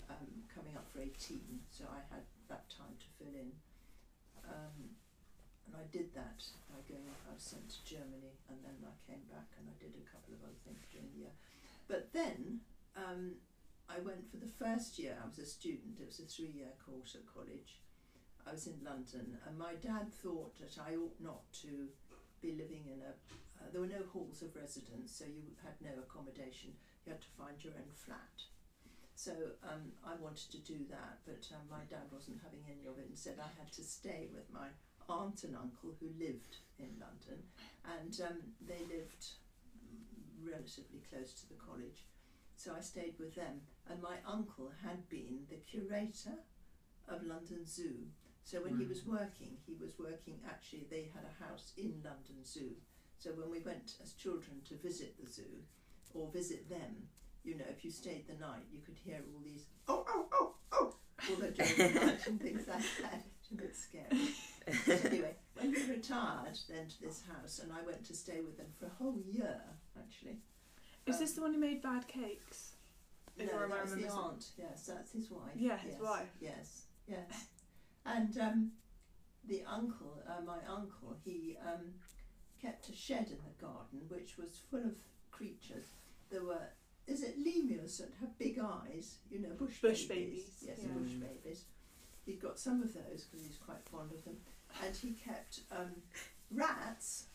um, 0.09 0.27
coming 0.53 0.75
up 0.75 0.87
for 0.91 1.01
eighteen, 1.01 1.63
so 1.69 1.85
I 1.91 2.01
had 2.13 2.23
that 2.49 2.69
time 2.71 2.95
to 2.99 3.07
fill 3.19 3.35
in. 3.35 3.51
Um, 4.47 4.95
and 5.67 5.75
I 5.79 5.87
did 5.91 6.13
that 6.15 6.43
by 6.67 6.79
going. 6.87 7.07
I 7.07 7.33
was 7.33 7.43
sent 7.43 7.67
to 7.71 7.79
Germany, 7.87 8.35
and 8.51 8.59
then 8.63 8.75
I 8.83 8.95
came 9.07 9.23
back 9.31 9.47
and 9.55 9.67
I 9.67 9.75
did 9.79 9.95
a 9.95 10.05
couple 10.11 10.35
of 10.35 10.43
other 10.43 10.59
things 10.67 10.83
during 10.91 11.07
the 11.15 11.27
year. 11.27 11.35
But 11.87 12.11
then 12.11 12.59
um, 12.95 13.39
I 13.87 13.99
went 13.99 14.29
for 14.29 14.37
the 14.37 14.51
first 14.59 14.99
year. 14.99 15.15
I 15.19 15.27
was 15.27 15.39
a 15.39 15.45
student. 15.45 15.99
It 15.99 16.07
was 16.07 16.19
a 16.19 16.27
three-year 16.27 16.75
course 16.83 17.15
at 17.15 17.27
college. 17.27 17.79
I 18.45 18.51
was 18.51 18.67
in 18.67 18.79
London, 18.83 19.39
and 19.47 19.57
my 19.57 19.75
dad 19.79 20.11
thought 20.11 20.59
that 20.59 20.75
I 20.79 20.95
ought 20.95 21.15
not 21.19 21.47
to 21.63 21.87
be 22.41 22.51
living 22.51 22.83
in 22.87 22.99
a. 23.03 23.15
Uh, 23.63 23.71
there 23.71 23.79
were 23.79 23.87
no 23.87 24.03
halls 24.11 24.43
of 24.43 24.55
residence, 24.55 25.15
so 25.15 25.23
you 25.23 25.55
had 25.63 25.79
no 25.79 26.03
accommodation. 26.03 26.75
You 27.05 27.15
had 27.15 27.21
to 27.23 27.37
find 27.39 27.55
your 27.63 27.73
own 27.79 27.91
flat. 27.95 28.43
So 29.15 29.31
um, 29.63 29.95
I 30.03 30.19
wanted 30.19 30.51
to 30.51 30.59
do 30.59 30.83
that, 30.91 31.23
but 31.23 31.47
um, 31.55 31.63
my 31.71 31.87
dad 31.87 32.11
wasn't 32.11 32.43
having 32.43 32.65
any 32.67 32.83
of 32.89 32.99
it 32.99 33.07
and 33.07 33.17
said 33.17 33.39
I 33.39 33.47
had 33.55 33.71
to 33.79 33.83
stay 33.83 34.27
with 34.33 34.51
my 34.51 34.67
aunt 35.07 35.43
and 35.43 35.55
uncle 35.55 35.95
who 35.99 36.11
lived 36.19 36.59
in 36.79 36.91
London, 36.99 37.39
and 37.87 38.11
um, 38.27 38.39
they 38.67 38.83
lived 38.91 39.39
relatively 40.43 40.99
close 41.07 41.31
to 41.39 41.47
the 41.47 41.55
college. 41.55 42.03
So 42.55 42.73
I 42.75 42.81
stayed 42.81 43.15
with 43.19 43.35
them, 43.35 43.61
and 43.89 44.01
my 44.01 44.17
uncle 44.27 44.71
had 44.83 45.07
been 45.09 45.47
the 45.49 45.61
curator 45.63 46.35
of 47.07 47.23
London 47.23 47.65
Zoo. 47.65 48.07
So 48.43 48.61
when 48.61 48.77
he 48.77 48.85
was 48.85 49.05
working, 49.05 49.55
he 49.65 49.75
was 49.79 49.91
working 49.97 50.39
actually, 50.47 50.87
they 50.89 51.07
had 51.13 51.23
a 51.23 51.43
house 51.43 51.71
in 51.77 52.01
London 52.03 52.43
Zoo. 52.43 52.75
So 53.23 53.29
when 53.31 53.49
we 53.49 53.59
went 53.59 53.93
as 54.03 54.11
children 54.15 54.57
to 54.67 54.75
visit 54.75 55.15
the 55.17 55.31
zoo 55.31 55.63
or 56.13 56.29
visit 56.33 56.67
them, 56.69 57.07
you 57.45 57.55
know, 57.57 57.63
if 57.69 57.85
you 57.85 57.89
stayed 57.89 58.27
the 58.27 58.33
night, 58.33 58.63
you 58.69 58.81
could 58.85 58.97
hear 58.97 59.21
all 59.33 59.39
these, 59.41 59.65
oh, 59.87 60.03
oh, 60.09 60.25
oh, 60.33 60.55
oh, 60.73 60.95
all 61.29 61.35
the 61.37 61.47
during 61.51 61.95
night 62.05 62.27
and 62.27 62.41
things 62.41 62.67
like 62.67 62.83
that. 63.01 63.23
It's 63.39 63.51
a 63.51 63.55
bit 63.55 63.75
scary. 63.77 64.29
But 64.85 65.05
anyway, 65.05 65.35
when 65.55 65.71
we 65.71 65.83
retired 65.85 66.59
then 66.67 66.89
to 66.89 67.01
this 67.01 67.23
house, 67.31 67.59
and 67.63 67.71
I 67.71 67.81
went 67.85 68.03
to 68.07 68.13
stay 68.13 68.41
with 68.41 68.57
them 68.57 68.67
for 68.77 68.87
a 68.87 68.89
whole 69.01 69.17
year, 69.25 69.61
actually. 69.97 70.39
Is 71.05 71.15
Um, 71.15 71.21
this 71.21 71.31
the 71.33 71.41
one 71.43 71.53
who 71.53 71.59
made 71.61 71.81
bad 71.81 72.05
cakes? 72.09 72.73
If 73.37 73.53
no, 73.53 73.57
I 73.59 73.67
that's 73.67 73.91
the 73.91 73.97
missing- 73.97 74.11
aunt. 74.11 74.45
Yes, 74.57 74.85
that's 74.85 75.13
his 75.13 75.31
wife. 75.31 75.55
Yeah, 75.55 75.77
his 75.77 75.93
yes, 75.93 76.01
wife. 76.01 76.29
Yes, 76.41 76.81
yes. 77.07 77.45
And 78.05 78.37
um, 78.37 78.71
the 79.45 79.63
uncle, 79.65 80.21
uh, 80.27 80.41
my 80.45 80.59
uncle, 80.67 81.15
he 81.23 81.57
um, 81.65 81.93
kept 82.63 82.89
a 82.89 82.95
shed 82.95 83.27
in 83.29 83.37
the 83.45 83.61
garden 83.65 83.99
which 84.07 84.37
was 84.37 84.61
full 84.71 84.79
of 84.79 84.95
creatures. 85.31 85.85
There 86.31 86.43
were, 86.43 86.69
is 87.07 87.21
it 87.23 87.35
lemurs 87.37 87.97
that 87.97 88.11
have 88.21 88.37
big 88.39 88.57
eyes? 88.59 89.17
You 89.29 89.39
know, 89.41 89.49
bush, 89.59 89.81
Bush 89.81 90.03
babies. 90.05 90.43
babies, 90.45 90.63
Yes, 90.67 90.77
yeah. 90.81 90.87
bush 90.97 91.11
Mm. 91.11 91.21
babies. 91.21 91.65
He'd 92.25 92.41
got 92.41 92.57
some 92.57 92.81
of 92.81 92.93
those 92.93 93.25
because 93.25 93.45
he's 93.45 93.57
quite 93.57 93.83
fond 93.91 94.11
of 94.13 94.23
them. 94.23 94.37
And 94.83 94.95
he 94.95 95.11
kept 95.11 95.59
um, 95.71 95.91
rats 96.51 97.25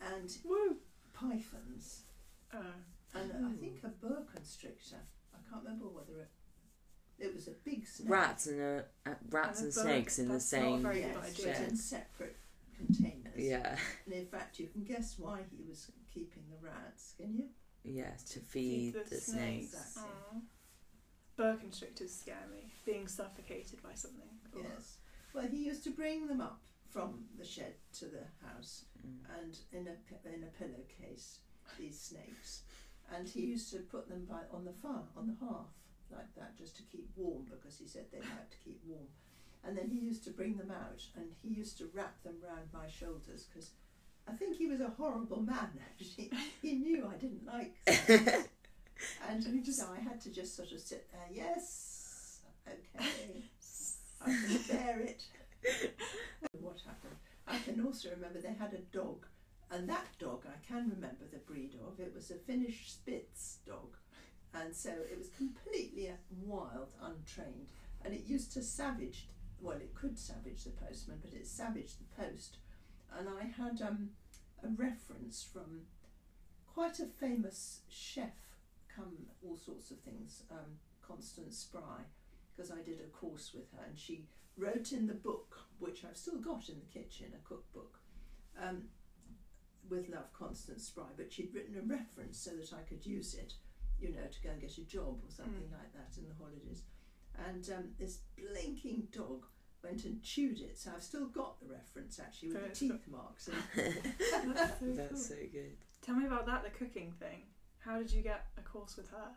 and 0.00 0.36
Woo! 0.44 0.76
pythons 1.14 2.02
Oh. 2.52 2.58
and 3.14 3.32
I 3.46 3.52
think 3.60 3.78
a 3.84 3.88
boa 3.88 4.24
constrictor. 4.34 4.96
I 5.34 5.38
can't 5.50 5.62
remember 5.64 5.86
whether 5.86 6.18
it. 6.20 6.28
It 7.18 7.34
was 7.34 7.46
a 7.46 7.52
big 7.64 7.86
snake. 7.86 8.10
Rats 8.10 8.46
and 8.48 8.60
uh, 8.60 8.82
uh, 9.06 9.14
rats 9.30 9.60
And 9.60 9.68
and, 9.68 9.72
a 9.72 9.76
bug, 9.76 9.84
snakes 9.84 10.18
in 10.18 10.26
the 10.26 10.32
that's 10.34 10.52
not 10.52 10.60
same. 10.60 10.82
very 10.82 11.00
yes, 11.00 11.36
good 11.36 11.46
idea. 11.56 11.68
in 11.68 11.76
separate 11.76 12.36
containers. 12.76 13.21
Yeah, 13.36 13.76
And 14.06 14.14
in 14.14 14.26
fact, 14.26 14.58
you 14.58 14.68
can 14.68 14.84
guess 14.84 15.16
why 15.18 15.40
he 15.50 15.62
was 15.68 15.90
keeping 16.12 16.42
the 16.50 16.64
rats, 16.66 17.14
can 17.16 17.34
you? 17.34 17.46
yeah, 17.84 18.12
to 18.30 18.38
feed, 18.40 18.94
the, 19.08 19.16
snakes. 19.16 19.72
Exactly. 19.74 20.02
Aw. 20.32 20.38
Boa 21.36 21.56
constrictors 21.56 22.14
scare 22.14 22.46
me. 22.52 22.70
Being 22.84 23.08
suffocated 23.08 23.82
by 23.82 23.94
something. 23.94 24.28
Ugh. 24.56 24.62
Yes. 24.74 24.98
Well, 25.34 25.46
he 25.46 25.64
used 25.64 25.82
to 25.84 25.90
bring 25.90 26.26
them 26.28 26.40
up 26.40 26.60
from 26.90 27.24
the 27.38 27.44
shed 27.44 27.74
to 27.98 28.04
the 28.06 28.24
house, 28.46 28.84
Mm. 29.04 29.18
and 29.40 29.58
in 29.72 29.88
a 29.88 30.28
in 30.32 30.44
a 30.44 30.46
pillowcase, 30.58 31.40
these 31.78 31.98
snakes, 31.98 32.62
and 33.12 33.26
he 33.28 33.40
used 33.46 33.72
to 33.72 33.78
put 33.80 34.08
them 34.08 34.26
by 34.26 34.42
on 34.52 34.64
the 34.64 34.72
fire 34.74 35.08
on 35.16 35.26
the 35.26 35.34
hearth 35.44 35.72
like 36.10 36.32
that 36.36 36.56
just 36.58 36.76
to 36.76 36.82
keep 36.84 37.08
warm 37.16 37.44
because 37.50 37.78
he 37.78 37.86
said 37.88 38.04
they 38.12 38.18
like 38.20 38.50
to 38.50 38.58
keep 38.58 38.80
warm, 38.86 39.08
and 39.64 39.76
then 39.76 39.88
he 39.90 39.98
used 39.98 40.24
to 40.24 40.30
bring 40.30 40.56
them 40.56 40.70
out 40.70 41.02
and 41.16 41.26
he 41.42 41.48
used 41.48 41.78
to 41.78 41.88
wrap 41.94 42.22
them 42.22 42.34
round 42.42 42.68
my 42.72 42.88
shoulders 42.88 43.44
because. 43.52 43.70
I 44.28 44.32
think 44.34 44.56
he 44.56 44.68
was 44.68 44.80
a 44.80 44.88
horrible 44.96 45.42
man. 45.42 45.70
Actually, 45.90 46.30
he 46.62 46.74
knew 46.74 47.08
I 47.12 47.16
didn't 47.16 47.44
like. 47.44 47.74
And 49.28 49.44
And 49.44 49.54
he 49.54 49.60
just- 49.62 49.80
so 49.80 49.88
I 49.92 49.98
had 49.98 50.20
to 50.20 50.30
just 50.30 50.54
sort 50.54 50.70
of 50.70 50.80
sit 50.80 51.10
there, 51.10 51.26
yes, 51.32 52.38
okay, 52.68 53.42
I 54.20 54.24
can 54.26 54.58
bear 54.68 55.00
it. 55.00 55.24
what 56.60 56.76
happened? 56.86 57.16
I 57.48 57.58
can 57.58 57.84
also 57.84 58.10
remember 58.10 58.40
they 58.40 58.52
had 58.54 58.72
a 58.74 58.96
dog, 58.96 59.26
and 59.72 59.88
that 59.88 60.06
dog 60.20 60.44
I 60.46 60.64
can 60.66 60.88
remember 60.88 61.24
the 61.32 61.38
breed 61.38 61.74
of. 61.84 61.98
It 61.98 62.12
was 62.14 62.30
a 62.30 62.34
Finnish 62.36 62.92
Spitz 62.92 63.58
dog, 63.66 63.96
and 64.54 64.74
so 64.74 64.90
it 64.90 65.18
was 65.18 65.28
completely 65.36 66.12
wild, 66.46 66.90
untrained, 67.02 67.66
and 68.04 68.14
it 68.14 68.24
used 68.26 68.52
to 68.52 68.62
savage. 68.62 69.26
Well, 69.62 69.76
it 69.76 69.94
could 69.94 70.18
savage 70.18 70.64
the 70.64 70.70
postman, 70.70 71.20
but 71.22 71.32
it 71.32 71.46
savaged 71.46 71.98
the 72.00 72.22
post. 72.22 72.58
And 73.16 73.28
I 73.28 73.44
had 73.44 73.80
um, 73.80 74.10
a 74.64 74.68
reference 74.68 75.46
from 75.50 75.82
quite 76.66 76.98
a 76.98 77.06
famous 77.06 77.80
chef 77.88 78.34
come 78.94 79.26
all 79.46 79.56
sorts 79.56 79.90
of 79.90 79.98
things, 80.00 80.42
um, 80.50 80.78
Constance 81.06 81.58
Spry, 81.58 82.00
because 82.54 82.70
I 82.70 82.82
did 82.82 83.00
a 83.00 83.08
course 83.16 83.52
with 83.54 83.70
her, 83.72 83.84
and 83.86 83.98
she 83.98 84.24
wrote 84.56 84.92
in 84.92 85.06
the 85.06 85.14
book, 85.14 85.56
which 85.78 86.04
I've 86.04 86.16
still 86.16 86.38
got 86.38 86.68
in 86.68 86.76
the 86.80 87.00
kitchen, 87.00 87.32
a 87.34 87.48
cookbook, 87.48 87.98
um, 88.60 88.82
with 89.88 90.08
Love 90.08 90.32
Constance 90.32 90.84
Spry, 90.84 91.06
but 91.16 91.32
she'd 91.32 91.54
written 91.54 91.76
a 91.76 91.82
reference 91.82 92.38
so 92.38 92.50
that 92.50 92.72
I 92.72 92.82
could 92.82 93.06
use 93.06 93.34
it, 93.34 93.54
you 94.00 94.10
know, 94.10 94.26
to 94.30 94.42
go 94.42 94.50
and 94.50 94.60
get 94.60 94.76
a 94.78 94.84
job 94.84 95.20
or 95.22 95.30
something 95.30 95.70
like 95.72 95.92
that 95.94 96.18
in 96.18 96.28
the 96.28 96.34
holidays. 96.34 96.82
And 97.48 97.68
um, 97.76 97.84
this 97.98 98.18
blinking 98.36 99.08
dog 99.10 99.46
went 99.82 100.04
and 100.04 100.22
chewed 100.22 100.60
it, 100.60 100.78
so 100.78 100.90
I've 100.94 101.02
still 101.02 101.26
got 101.26 101.58
the 101.60 101.66
reference 101.66 102.20
actually 102.20 102.48
with 102.48 102.58
Very 102.58 102.68
the 102.70 102.78
cool. 102.78 102.88
teeth 102.90 103.08
marks. 103.10 103.48
In. 103.48 103.54
That's 104.54 104.78
so 104.80 104.86
That's 104.94 105.08
cool. 105.10 105.18
so 105.18 105.34
good. 105.52 105.76
Tell 106.02 106.14
me 106.14 106.26
about 106.26 106.46
that, 106.46 106.62
the 106.62 106.70
cooking 106.70 107.12
thing. 107.18 107.42
How 107.78 107.98
did 107.98 108.12
you 108.12 108.22
get 108.22 108.46
a 108.58 108.60
course 108.62 108.96
with 108.96 109.10
her? 109.10 109.30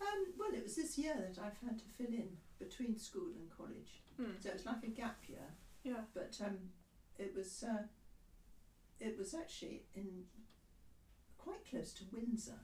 Um, 0.00 0.26
well, 0.38 0.52
it 0.52 0.62
was 0.62 0.76
this 0.76 0.98
year 0.98 1.14
that 1.14 1.38
I've 1.42 1.58
had 1.68 1.78
to 1.78 1.84
fill 1.96 2.12
in 2.12 2.28
between 2.58 2.98
school 2.98 3.28
and 3.38 3.48
college. 3.56 4.02
Hmm. 4.16 4.32
So 4.40 4.50
was 4.52 4.66
like 4.66 4.82
a 4.84 4.88
gap 4.88 5.18
year, 5.28 5.46
Yeah. 5.84 6.02
but 6.14 6.36
um, 6.44 6.58
it 7.18 7.32
was 7.36 7.62
uh, 7.66 7.84
it 9.00 9.16
was 9.18 9.34
actually 9.34 9.84
in 9.94 10.24
quite 11.38 11.64
close 11.68 11.92
to 11.94 12.04
Windsor, 12.12 12.58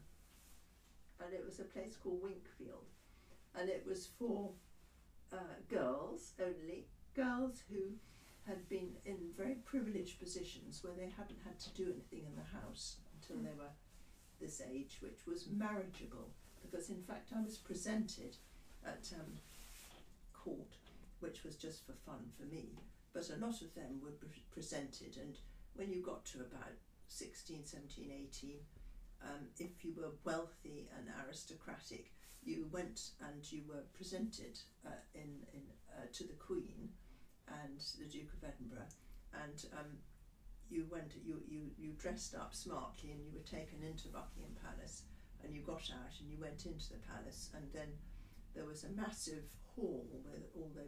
and 1.25 1.33
it 1.33 1.45
was 1.45 1.61
a 1.61 1.65
place 1.65 1.97
called 1.97 2.23
Winkfield, 2.23 2.87
and 3.59 3.69
it 3.69 3.85
was 3.87 4.09
for 4.19 4.51
uh, 5.33 5.57
girls 5.69 6.33
only, 6.41 6.87
girls 7.15 7.63
who 7.71 7.95
had 8.47 8.69
been 8.69 8.91
in 9.05 9.17
very 9.37 9.57
privileged 9.65 10.19
positions 10.19 10.83
where 10.83 10.95
they 10.95 11.13
hadn't 11.17 11.39
had 11.45 11.59
to 11.61 11.71
do 11.71 11.85
anything 11.85 12.27
in 12.27 12.37
the 12.37 12.59
house 12.59 12.97
until 13.15 13.43
they 13.43 13.57
were 13.57 13.71
this 14.41 14.63
age, 14.73 14.99
which 15.01 15.27
was 15.27 15.49
marriageable, 15.51 16.31
because 16.63 16.89
in 16.89 17.03
fact 17.03 17.33
I 17.37 17.43
was 17.43 17.59
presented 17.59 18.37
at 18.85 19.11
um, 19.15 19.39
court, 20.33 20.77
which 21.21 21.45
was 21.45 21.57
just 21.57 21.85
for 21.87 21.93
fun 22.07 22.31
for 22.39 22.47
me, 22.47 22.71
but 23.13 23.29
a 23.29 23.45
lot 23.45 23.61
of 23.61 23.75
them 23.75 24.01
were 24.03 24.13
pre- 24.13 24.43
presented, 24.51 25.19
and 25.21 25.37
when 25.75 25.93
you 25.93 26.03
got 26.03 26.25
to 26.27 26.39
about 26.41 26.79
16, 27.09 27.65
17, 27.65 28.11
18, 28.33 28.51
um, 29.23 29.47
if 29.59 29.85
you 29.85 29.93
were 29.97 30.13
wealthy 30.25 30.89
and 30.97 31.09
aristocratic, 31.27 32.13
you 32.43 32.67
went 32.71 33.11
and 33.29 33.41
you 33.53 33.63
were 33.69 33.85
presented 33.93 34.59
uh, 34.87 34.91
in, 35.15 35.45
in, 35.53 35.63
uh, 35.97 36.07
to 36.13 36.25
the 36.25 36.35
Queen 36.35 36.89
and 37.49 37.81
the 37.99 38.07
Duke 38.07 38.33
of 38.33 38.49
Edinburgh, 38.49 38.91
and 39.35 39.65
um, 39.79 39.99
you 40.71 40.87
went, 40.91 41.13
you, 41.25 41.43
you, 41.49 41.71
you 41.79 41.93
dressed 41.99 42.35
up 42.35 42.55
smartly 42.55 43.11
and 43.11 43.21
you 43.21 43.31
were 43.35 43.45
taken 43.45 43.83
into 43.83 44.09
Buckingham 44.09 44.55
Palace, 44.63 45.03
and 45.43 45.55
you 45.55 45.63
got 45.63 45.91
out 45.91 46.15
and 46.21 46.31
you 46.31 46.39
went 46.41 46.65
into 46.67 46.91
the 46.91 47.03
palace, 47.11 47.51
and 47.55 47.67
then 47.73 47.89
there 48.55 48.67
was 48.67 48.85
a 48.85 48.91
massive 48.91 49.45
hall 49.75 50.07
where 50.23 50.43
all 50.55 50.71
the 50.75 50.87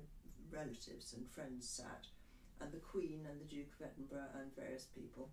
relatives 0.51 1.15
and 1.15 1.29
friends 1.29 1.69
sat, 1.69 2.07
and 2.61 2.73
the 2.73 2.79
Queen 2.79 3.27
and 3.29 3.41
the 3.41 3.51
Duke 3.51 3.73
of 3.81 3.87
Edinburgh 3.91 4.39
and 4.39 4.55
various 4.55 4.87
people, 4.95 5.31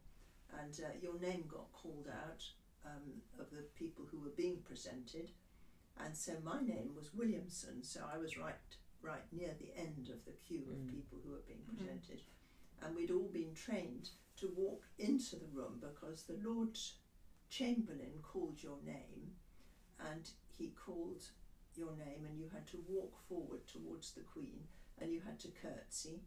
and 0.61 0.73
uh, 0.83 0.89
your 1.01 1.19
name 1.19 1.45
got 1.47 1.71
called 1.73 2.07
out 2.09 2.43
um, 2.85 3.21
of 3.39 3.49
the 3.51 3.63
people 3.77 4.05
who 4.09 4.19
were 4.19 4.33
being 4.35 4.57
presented, 4.65 5.29
and 5.99 6.15
so 6.15 6.33
my 6.43 6.61
name 6.61 6.93
was 6.95 7.13
Williamson, 7.13 7.83
so 7.83 8.01
I 8.11 8.17
was 8.17 8.37
right 8.37 8.55
right 9.01 9.31
near 9.31 9.53
the 9.59 9.73
end 9.77 10.09
of 10.09 10.25
the 10.25 10.33
queue 10.33 10.65
of 10.69 10.77
Mm. 10.77 10.89
people 10.91 11.19
who 11.21 11.29
were 11.31 11.41
being 11.47 11.63
Mhm. 11.63 11.77
presented, 11.77 12.21
and 12.81 12.93
we'd 12.95 13.11
all 13.11 13.29
been 13.29 13.53
trained 13.53 14.09
to 14.35 14.49
walk 14.49 14.83
into 14.97 15.37
the 15.37 15.47
room 15.47 15.79
because 15.79 16.25
the 16.25 16.37
Lord 16.37 16.77
Chamberlain 17.49 18.21
called 18.21 18.61
your 18.61 18.81
name, 18.81 19.37
and 19.99 20.29
he 20.57 20.71
called 20.71 21.31
your 21.75 21.95
name, 21.95 22.25
and 22.25 22.37
you 22.37 22.49
had 22.49 22.67
to 22.67 22.81
walk 22.81 23.17
forward 23.29 23.65
towards 23.67 24.13
the 24.13 24.23
Queen, 24.23 24.67
and 24.97 25.13
you 25.13 25.21
had 25.21 25.39
to 25.39 25.51
curtsy, 25.51 26.25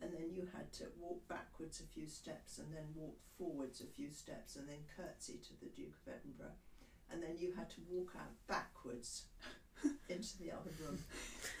and 0.00 0.12
then 0.14 0.30
you 0.32 0.46
had 0.46 0.72
to 0.72 0.90
walk 0.96 1.28
backwards 1.28 1.80
a 1.80 1.86
few 1.86 2.08
steps, 2.08 2.58
and 2.58 2.72
then 2.72 2.94
walk 2.94 3.20
forwards 3.36 3.82
a 3.82 3.86
few 3.86 4.10
steps, 4.10 4.56
and 4.56 4.66
then 4.68 4.86
curtsy 4.86 5.38
to 5.38 5.54
the 5.60 5.68
Duke 5.68 5.96
of 6.06 6.08
Edinburgh, 6.14 6.56
and 7.12 7.22
then 7.22 7.36
you 7.38 7.52
had 7.52 7.70
to 7.70 7.76
walk 7.88 8.12
out 8.16 8.32
backwards 8.46 9.24
into 10.08 10.38
the 10.38 10.50
other 10.52 10.70
room 10.82 10.98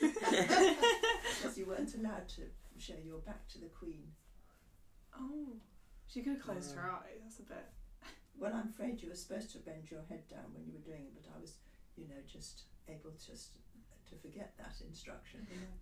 because 0.00 1.56
you 1.58 1.66
weren't 1.66 1.94
allowed 1.94 2.28
to 2.28 2.42
show 2.78 2.94
your 3.04 3.18
back 3.20 3.46
to 3.48 3.58
the 3.58 3.66
Queen. 3.68 4.04
Oh. 5.18 5.56
She 6.06 6.22
could 6.22 6.34
have 6.34 6.42
closed 6.42 6.74
her 6.76 6.90
eyes. 6.90 7.20
That's 7.22 7.40
a 7.40 7.42
bit. 7.42 7.66
Well, 8.38 8.52
I'm 8.54 8.68
afraid 8.68 9.02
you 9.02 9.08
were 9.08 9.14
supposed 9.16 9.50
to 9.52 9.58
bend 9.58 9.90
your 9.90 10.02
head 10.08 10.28
down 10.28 10.52
when 10.52 10.64
you 10.66 10.72
were 10.72 10.84
doing 10.84 11.02
it, 11.06 11.14
but 11.16 11.24
I 11.34 11.40
was, 11.40 11.54
you 11.96 12.06
know, 12.06 12.20
just 12.30 12.62
able 12.88 13.10
just 13.12 13.50
to 14.10 14.14
forget 14.16 14.52
that 14.58 14.74
instruction. 14.86 15.46
You 15.50 15.56
know, 15.56 15.74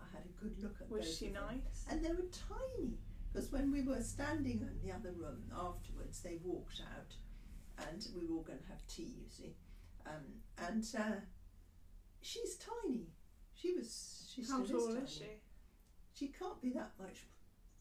I 0.00 0.04
had 0.16 0.24
a 0.26 0.34
good 0.42 0.58
look 0.62 0.76
at 0.80 0.90
Was 0.90 1.06
both 1.06 1.16
she 1.16 1.26
of 1.28 1.34
them. 1.34 1.44
nice? 1.48 1.86
And 1.90 2.04
they 2.04 2.10
were 2.10 2.28
tiny 2.34 2.98
because 3.32 3.52
when 3.52 3.70
we 3.70 3.82
were 3.82 4.02
standing 4.02 4.60
in 4.60 4.80
the 4.86 4.92
other 4.92 5.12
room 5.12 5.44
afterwards, 5.54 6.20
they 6.20 6.38
walked 6.44 6.82
out, 6.98 7.14
and 7.88 8.06
we 8.16 8.26
were 8.26 8.36
all 8.36 8.42
going 8.42 8.58
to 8.58 8.68
have 8.68 8.86
tea. 8.86 9.14
You 9.22 9.28
see, 9.28 9.54
um, 10.06 10.24
and 10.58 10.84
uh, 10.98 11.20
she's 12.20 12.56
tiny. 12.56 13.06
She 13.54 13.72
was. 13.74 14.30
She 14.34 14.42
How 14.42 14.64
still 14.64 14.78
tall 14.80 14.88
is, 14.96 15.10
is 15.10 15.18
tiny. 15.18 15.30
she? 16.14 16.26
She 16.26 16.32
can't 16.32 16.60
be 16.60 16.70
that 16.70 16.92
much 16.98 17.24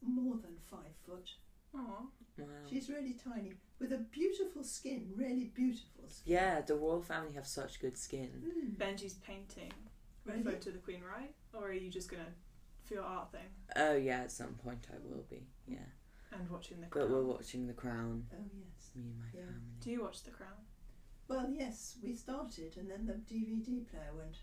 more 0.02 0.36
than 0.36 0.56
five 0.70 0.96
foot. 1.06 1.30
Oh. 1.76 2.08
Wow. 2.38 2.46
She's 2.70 2.90
really 2.90 3.16
tiny 3.22 3.54
with 3.80 3.92
a 3.92 3.98
beautiful 3.98 4.64
skin, 4.64 5.12
really 5.16 5.52
beautiful 5.54 6.06
skin. 6.08 6.34
Yeah, 6.34 6.62
the 6.62 6.76
royal 6.76 7.02
family 7.02 7.34
have 7.34 7.46
such 7.46 7.82
good 7.82 7.98
skin. 7.98 8.30
Mm. 8.44 8.78
Benjy's 8.78 9.16
painting 9.16 9.72
a 10.26 10.32
Really? 10.32 10.44
photo 10.44 10.70
of 10.70 10.74
the 10.76 10.80
Queen, 10.80 11.02
right? 11.04 11.34
Or 11.54 11.68
are 11.68 11.74
you 11.74 11.90
just 11.90 12.10
gonna 12.10 12.24
for 12.86 12.94
your 12.94 13.04
art 13.04 13.32
thing 13.34 13.42
Oh 13.76 13.96
yeah, 13.96 14.22
at 14.22 14.32
some 14.32 14.54
point 14.64 14.88
I 14.92 14.96
will 15.04 15.26
be. 15.30 15.44
Yeah, 15.68 15.78
and 16.32 16.50
watching 16.50 16.80
the 16.80 16.88
Crown? 16.88 17.08
but 17.08 17.14
we're 17.14 17.24
watching 17.26 17.68
The 17.68 17.74
Crown. 17.74 18.26
Oh 18.34 18.46
yes. 18.58 18.79
Me 18.96 19.04
and 19.04 19.20
my 19.20 19.26
Yeah. 19.34 19.46
family. 19.46 19.62
Do 19.82 19.92
you 19.92 20.02
watch 20.04 20.24
the 20.24 20.32
Crown? 20.32 20.66
Well, 21.28 21.50
yes, 21.52 21.98
we 22.04 22.14
started, 22.16 22.76
and 22.78 22.90
then 22.90 23.06
the 23.06 23.14
DVD 23.14 23.88
player 23.90 24.12
went 24.18 24.38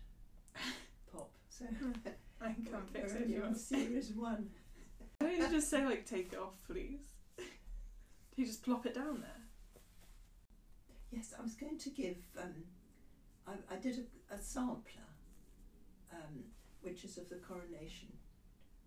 pop. 1.11 1.31
So 1.49 1.65
I 2.41 2.53
can 2.53 2.65
come 2.65 2.85
we're 2.93 3.01
fix 3.01 3.13
it 3.13 3.15
if 3.15 3.21
only 3.23 3.33
you 3.35 3.43
on 3.43 3.55
series 3.55 4.11
one. 4.13 4.49
Why 5.19 5.27
don't 5.29 5.37
you 5.37 5.49
just 5.49 5.69
say 5.69 5.83
like 5.85 6.05
take 6.05 6.33
it 6.33 6.39
off, 6.39 6.53
please? 6.65 7.01
Do 7.37 7.43
you 8.43 8.45
just 8.45 8.63
plop 8.63 8.85
it 8.85 8.93
down 8.95 9.21
there? 9.21 9.41
Yes, 11.11 11.33
I 11.37 11.41
was 11.41 11.53
going 11.55 11.77
to 11.79 11.89
give. 11.89 12.17
Um, 12.39 12.53
I, 13.47 13.53
I 13.73 13.77
did 13.77 13.97
a, 14.29 14.35
a 14.35 14.39
sampler, 14.39 15.01
um, 16.13 16.43
which 16.81 17.03
is 17.03 17.17
of 17.17 17.29
the 17.29 17.37
coronation. 17.37 18.09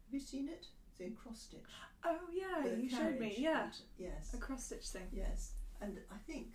Have 0.07 0.14
you 0.14 0.21
seen 0.21 0.49
it? 0.49 0.67
In 1.00 1.14
cross 1.14 1.42
stitch. 1.42 1.61
Oh 2.04 2.19
yeah, 2.33 2.66
you 2.75 2.88
showed 2.88 3.19
me. 3.19 3.35
Yeah, 3.38 3.64
and- 3.64 3.73
yes. 3.99 4.35
a 4.35 4.38
cross 4.38 4.64
stitch 4.64 4.88
thing. 4.88 5.09
Yes, 5.12 5.52
and 5.80 5.99
I 6.11 6.16
think, 6.26 6.54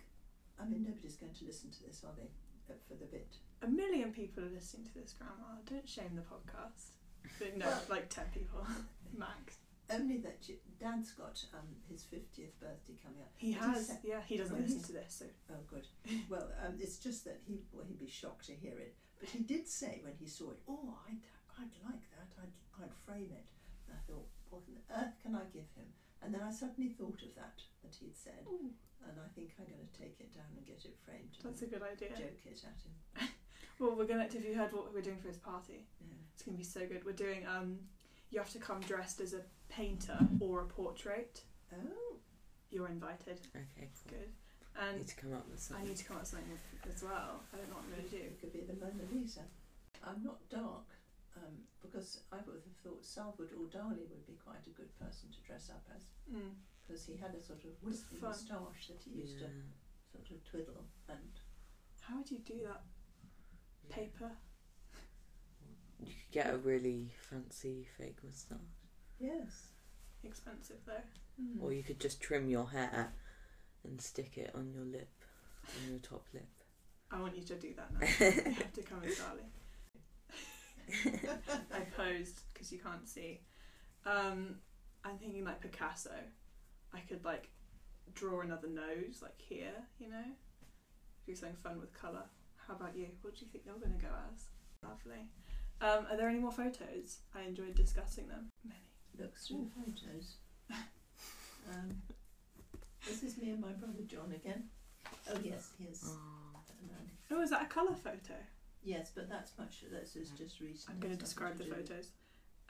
I 0.60 0.64
mean, 0.64 0.84
nobody's 0.88 1.16
going 1.16 1.34
to 1.34 1.44
listen 1.44 1.70
to 1.72 1.82
this, 1.84 2.02
are 2.04 2.14
they? 2.16 2.28
uh, 2.72 2.76
for 2.88 2.94
the 2.94 3.06
bit. 3.06 3.32
A 3.62 3.68
million 3.68 4.12
people 4.12 4.42
are 4.44 4.50
listening 4.50 4.86
to 4.86 4.94
this, 4.94 5.14
Grandma. 5.18 5.60
Don't 5.68 5.88
shame 5.88 6.14
the 6.16 6.22
podcast. 6.22 6.94
No, 7.56 7.66
Well- 7.66 7.82
like 7.90 8.08
10 8.08 8.24
people 8.32 8.66
max. 9.16 9.58
Only 9.88 10.18
that 10.18 10.48
you, 10.48 10.56
Dad's 10.80 11.12
got 11.12 11.44
um, 11.54 11.68
his 11.88 12.02
50th 12.02 12.58
birthday 12.60 12.94
coming 13.04 13.20
up. 13.22 13.30
He 13.36 13.54
But 13.54 13.62
has, 13.68 13.92
yeah, 14.02 14.20
he 14.26 14.36
doesn't 14.36 14.60
listen 14.60 14.82
to 14.82 14.92
this, 14.92 15.14
so. 15.20 15.26
Oh, 15.48 15.62
good. 15.70 15.86
Well, 16.28 16.48
um, 16.66 16.74
it's 16.80 16.98
just 16.98 17.24
that 17.24 17.38
he 17.46 17.60
well, 17.72 17.84
he'd 17.86 18.00
be 18.00 18.08
shocked 18.10 18.46
to 18.46 18.52
hear 18.52 18.76
it. 18.78 18.96
But 19.20 19.28
he 19.28 19.38
did 19.44 19.68
say 19.68 20.00
when 20.02 20.14
he 20.18 20.26
saw 20.26 20.50
it, 20.50 20.58
"Oh, 20.68 20.92
I'd, 21.08 21.22
I'd 21.60 21.70
like 21.88 22.02
that. 22.18 22.34
I'd, 22.42 22.82
I'd 22.82 22.94
frame 23.06 23.30
it." 23.30 23.46
And 23.86 23.96
I 23.96 24.00
thought, 24.10 24.26
"What 24.56 24.66
on 24.96 25.04
earth 25.04 25.14
can 25.22 25.34
I 25.36 25.44
give 25.52 25.68
him?" 25.76 25.86
And 26.22 26.32
then 26.34 26.42
I 26.42 26.50
suddenly 26.50 26.90
thought 26.90 27.22
of 27.22 27.34
that 27.36 27.60
that 27.84 27.94
he'd 28.00 28.16
said, 28.16 28.46
and 28.48 29.14
I 29.20 29.28
think 29.34 29.52
I'm 29.60 29.66
going 29.66 29.86
to 29.86 29.98
take 29.98 30.16
it 30.18 30.34
down 30.34 30.48
and 30.56 30.66
get 30.66 30.84
it 30.84 30.96
framed 31.04 31.36
That's 31.44 31.60
a 31.62 31.64
and 31.64 31.72
good 31.74 31.82
idea. 31.82 32.08
joke 32.16 32.40
it 32.44 32.64
at 32.64 32.80
him. 32.82 33.28
Well, 33.78 33.94
we're 33.94 34.06
gonna. 34.06 34.22
Have 34.22 34.42
you 34.42 34.54
heard 34.54 34.72
what 34.72 34.94
we're 34.94 35.02
doing 35.02 35.18
for 35.20 35.28
his 35.28 35.36
party? 35.36 35.84
Yeah. 36.00 36.14
It's 36.32 36.42
gonna 36.42 36.56
be 36.56 36.64
so 36.64 36.86
good. 36.86 37.04
We're 37.04 37.12
doing. 37.12 37.46
Um, 37.46 37.78
you 38.30 38.38
have 38.38 38.48
to 38.52 38.58
come 38.58 38.80
dressed 38.80 39.20
as 39.20 39.34
a 39.34 39.42
painter 39.68 40.18
or 40.40 40.62
a 40.62 40.64
portrait. 40.64 41.42
Oh, 41.74 42.16
You're 42.70 42.88
invited. 42.88 43.38
Okay, 43.54 43.90
cool. 44.08 44.18
Good. 44.18 44.30
I 44.80 44.88
And 44.88 44.96
need 44.98 45.08
to 45.08 45.16
come 45.16 45.34
up 45.34 45.46
with 45.50 45.60
something. 45.60 45.84
I 45.84 45.88
need 45.90 45.96
to 45.98 46.04
come 46.04 46.16
up 46.16 46.22
with 46.22 46.30
something 46.30 46.58
as 46.90 47.02
well. 47.02 47.42
I 47.52 47.56
don't 47.58 47.68
know 47.68 47.76
what 47.76 47.84
I'm 47.84 47.90
gonna 47.90 48.08
do. 48.08 48.16
it 48.16 48.40
could 48.40 48.52
be 48.54 48.60
the 48.62 48.72
Mona 48.80 49.04
Lisa. 49.12 49.42
I'm 50.02 50.22
not 50.24 50.38
dark 50.48 50.88
um, 51.36 51.52
because 51.82 52.20
I 52.32 52.36
would 52.46 52.62
have 52.64 52.76
thought 52.82 53.04
Salvador 53.04 53.66
Dali 53.70 54.08
would 54.08 54.26
be 54.26 54.38
quite 54.44 54.66
a 54.66 54.70
good 54.70 54.90
person 54.98 55.28
to 55.30 55.40
dress 55.46 55.70
up 55.70 55.84
as 55.94 56.02
Mm. 56.32 56.54
because 56.82 57.04
he 57.04 57.16
had 57.16 57.34
a 57.34 57.40
sort 57.40 57.64
of 57.64 57.70
wispy 57.82 58.16
moustache 58.20 58.88
that 58.88 59.02
he 59.04 59.10
used 59.20 59.38
to 59.38 59.46
sort 60.12 60.30
of 60.30 60.42
twiddle 60.44 60.84
and 61.08 61.40
How 62.00 62.16
would 62.18 62.30
you 62.30 62.38
do 62.38 62.60
that? 62.64 62.82
Paper. 63.88 64.30
You 66.00 66.06
could 66.12 66.32
get 66.32 66.52
a 66.52 66.58
really 66.58 67.12
fancy 67.30 67.86
fake 67.96 68.18
moustache. 68.24 68.58
yes. 69.18 69.72
Expensive 70.24 70.78
though. 70.86 70.92
Mm. 71.40 71.62
Or 71.62 71.72
you 71.72 71.82
could 71.84 72.00
just 72.00 72.20
trim 72.20 72.48
your 72.48 72.68
hair 72.70 73.12
and 73.84 74.00
stick 74.00 74.36
it 74.38 74.50
on 74.54 74.72
your 74.72 74.84
lip, 74.84 75.10
on 75.84 75.90
your 75.90 76.00
top 76.00 76.24
lip. 76.34 76.48
I 77.10 77.20
want 77.20 77.36
you 77.36 77.42
to 77.44 77.54
do 77.54 77.72
that 77.74 77.92
now. 77.92 78.00
you 78.26 78.52
have 78.54 78.72
to 78.72 78.82
come 78.82 79.02
as 79.04 79.12
Dali. 79.14 79.44
I 81.72 81.80
posed 81.96 82.42
because 82.52 82.72
you 82.72 82.78
can't 82.78 83.08
see. 83.08 83.40
Um, 84.04 84.56
I'm 85.04 85.18
thinking 85.18 85.44
like 85.44 85.60
Picasso. 85.60 86.14
I 86.94 87.00
could 87.00 87.24
like 87.24 87.48
draw 88.14 88.40
another 88.40 88.68
nose 88.68 89.20
like 89.22 89.38
here, 89.38 89.74
you 89.98 90.08
know, 90.08 90.24
do 91.26 91.34
something 91.34 91.56
fun 91.56 91.80
with 91.80 91.92
colour. 91.92 92.24
How 92.66 92.74
about 92.74 92.96
you? 92.96 93.08
What 93.22 93.34
do 93.34 93.44
you 93.44 93.50
think 93.50 93.64
you're 93.64 93.74
going 93.76 93.98
to 93.98 94.04
go 94.04 94.12
as? 94.32 94.44
Lovely. 94.82 95.28
Um, 95.80 96.06
are 96.10 96.16
there 96.16 96.28
any 96.28 96.38
more 96.38 96.52
photos? 96.52 97.18
I 97.34 97.42
enjoyed 97.42 97.74
discussing 97.74 98.28
them. 98.28 98.48
Many. 98.64 98.80
Look 99.18 99.36
through 99.36 99.68
photos. 99.76 100.36
um, 100.70 102.02
this 103.06 103.22
is 103.22 103.36
me 103.38 103.50
and 103.50 103.60
my 103.60 103.72
brother 103.72 104.02
John 104.06 104.32
again. 104.34 104.64
Oh 105.30 105.38
yes, 105.42 105.70
here's. 105.78 106.04
Oh, 107.30 107.42
is 107.42 107.50
that 107.50 107.62
a 107.62 107.66
colour 107.66 107.94
photo? 107.94 108.34
Yes, 108.86 109.12
but 109.14 109.28
that's 109.28 109.52
much. 109.58 109.84
This 109.90 110.16
is 110.16 110.30
just 110.30 110.60
recent. 110.60 110.94
I'm 110.94 111.00
going 111.00 111.14
to 111.14 111.20
describe 111.22 111.58
the 111.58 111.64
do- 111.64 111.72
photos. 111.72 112.10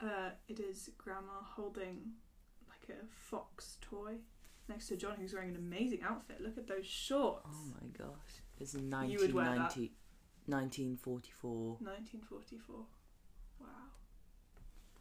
Uh, 0.01 0.31
it 0.47 0.59
is 0.59 0.89
Grandma 0.97 1.41
holding 1.55 2.11
like 2.67 2.89
a 2.89 3.05
fox 3.29 3.77
toy 3.81 4.15
next 4.69 4.87
to 4.87 4.97
John, 4.97 5.15
who's 5.19 5.33
wearing 5.33 5.49
an 5.49 5.55
amazing 5.55 6.01
outfit. 6.03 6.41
Look 6.41 6.57
at 6.57 6.67
those 6.67 6.85
shorts. 6.85 7.47
Oh 7.47 7.73
my 7.81 7.87
gosh. 7.97 8.41
It's 8.59 8.73
You 8.73 8.81
would 8.81 9.33
wear 9.33 9.45
that. 9.45 9.75
1990, 9.77 9.93
1944. 10.45 11.77
1944. 11.79 12.75
Wow. 13.59 13.67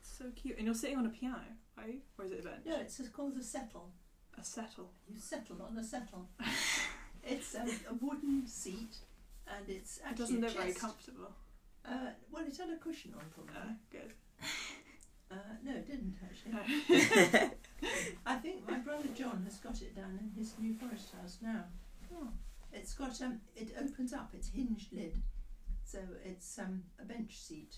So 0.02 0.24
cute. 0.34 0.56
And 0.56 0.66
you're 0.66 0.74
sitting 0.74 0.98
on 0.98 1.06
a 1.06 1.10
piano, 1.10 1.42
are 1.78 1.88
you? 1.88 2.00
Or 2.18 2.24
is 2.24 2.32
it 2.32 2.40
a 2.40 2.42
bench? 2.42 2.62
No, 2.64 2.76
it's 2.76 3.00
called 3.08 3.36
a 3.36 3.42
settle. 3.42 3.90
A 4.38 4.44
settle. 4.44 4.90
You 5.08 5.18
settle 5.18 5.62
on 5.62 5.78
a 5.78 5.84
settle. 5.84 6.28
it's 7.24 7.54
a, 7.54 7.62
a 7.90 7.94
wooden 8.00 8.46
seat, 8.46 8.96
and 9.54 9.68
it's 9.68 9.98
It 9.98 10.02
actually 10.06 10.16
doesn't 10.24 10.40
look 10.40 10.50
very 10.56 10.68
chest. 10.68 10.80
comfortable. 10.80 11.32
Uh, 11.84 12.10
well, 12.32 12.44
it 12.46 12.56
had 12.56 12.70
a 12.70 12.76
cushion 12.76 13.14
on 13.14 13.20
Uh, 13.20 13.24
probably. 13.34 13.76
good. 13.90 14.12
Uh, 15.30 15.34
no, 15.64 15.72
it 15.74 15.86
didn't 15.86 16.14
actually. 16.24 16.52
No. 16.52 17.50
I 18.26 18.36
think 18.36 18.68
my 18.68 18.78
brother 18.78 19.08
John 19.16 19.42
has 19.44 19.56
got 19.58 19.80
it 19.82 19.94
down 19.94 20.18
in 20.20 20.30
his 20.38 20.54
New 20.58 20.74
Forest 20.74 21.12
house 21.20 21.38
now. 21.42 21.64
Oh. 22.14 22.28
It's 22.72 22.94
got 22.94 23.20
um, 23.22 23.40
it 23.56 23.72
opens 23.80 24.12
up. 24.12 24.30
It's 24.34 24.48
hinged 24.50 24.92
lid, 24.92 25.14
so 25.84 25.98
it's 26.24 26.58
um 26.58 26.82
a 27.00 27.04
bench 27.04 27.36
seat, 27.38 27.76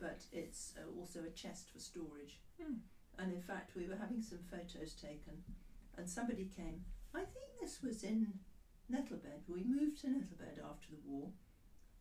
but 0.00 0.20
it's 0.32 0.74
uh, 0.76 0.98
also 1.00 1.20
a 1.26 1.30
chest 1.30 1.70
for 1.72 1.78
storage. 1.80 2.38
Hmm. 2.62 2.74
And 3.18 3.32
in 3.32 3.40
fact, 3.40 3.74
we 3.76 3.86
were 3.88 3.96
having 3.96 4.20
some 4.22 4.40
photos 4.50 4.94
taken, 4.94 5.42
and 5.96 6.08
somebody 6.08 6.50
came. 6.56 6.84
I 7.14 7.20
think 7.20 7.46
this 7.60 7.80
was 7.82 8.02
in 8.02 8.34
Nettlebed. 8.90 9.48
We 9.48 9.62
moved 9.64 10.00
to 10.02 10.08
Nettlebed 10.08 10.58
after 10.62 10.88
the 10.90 11.00
war, 11.04 11.30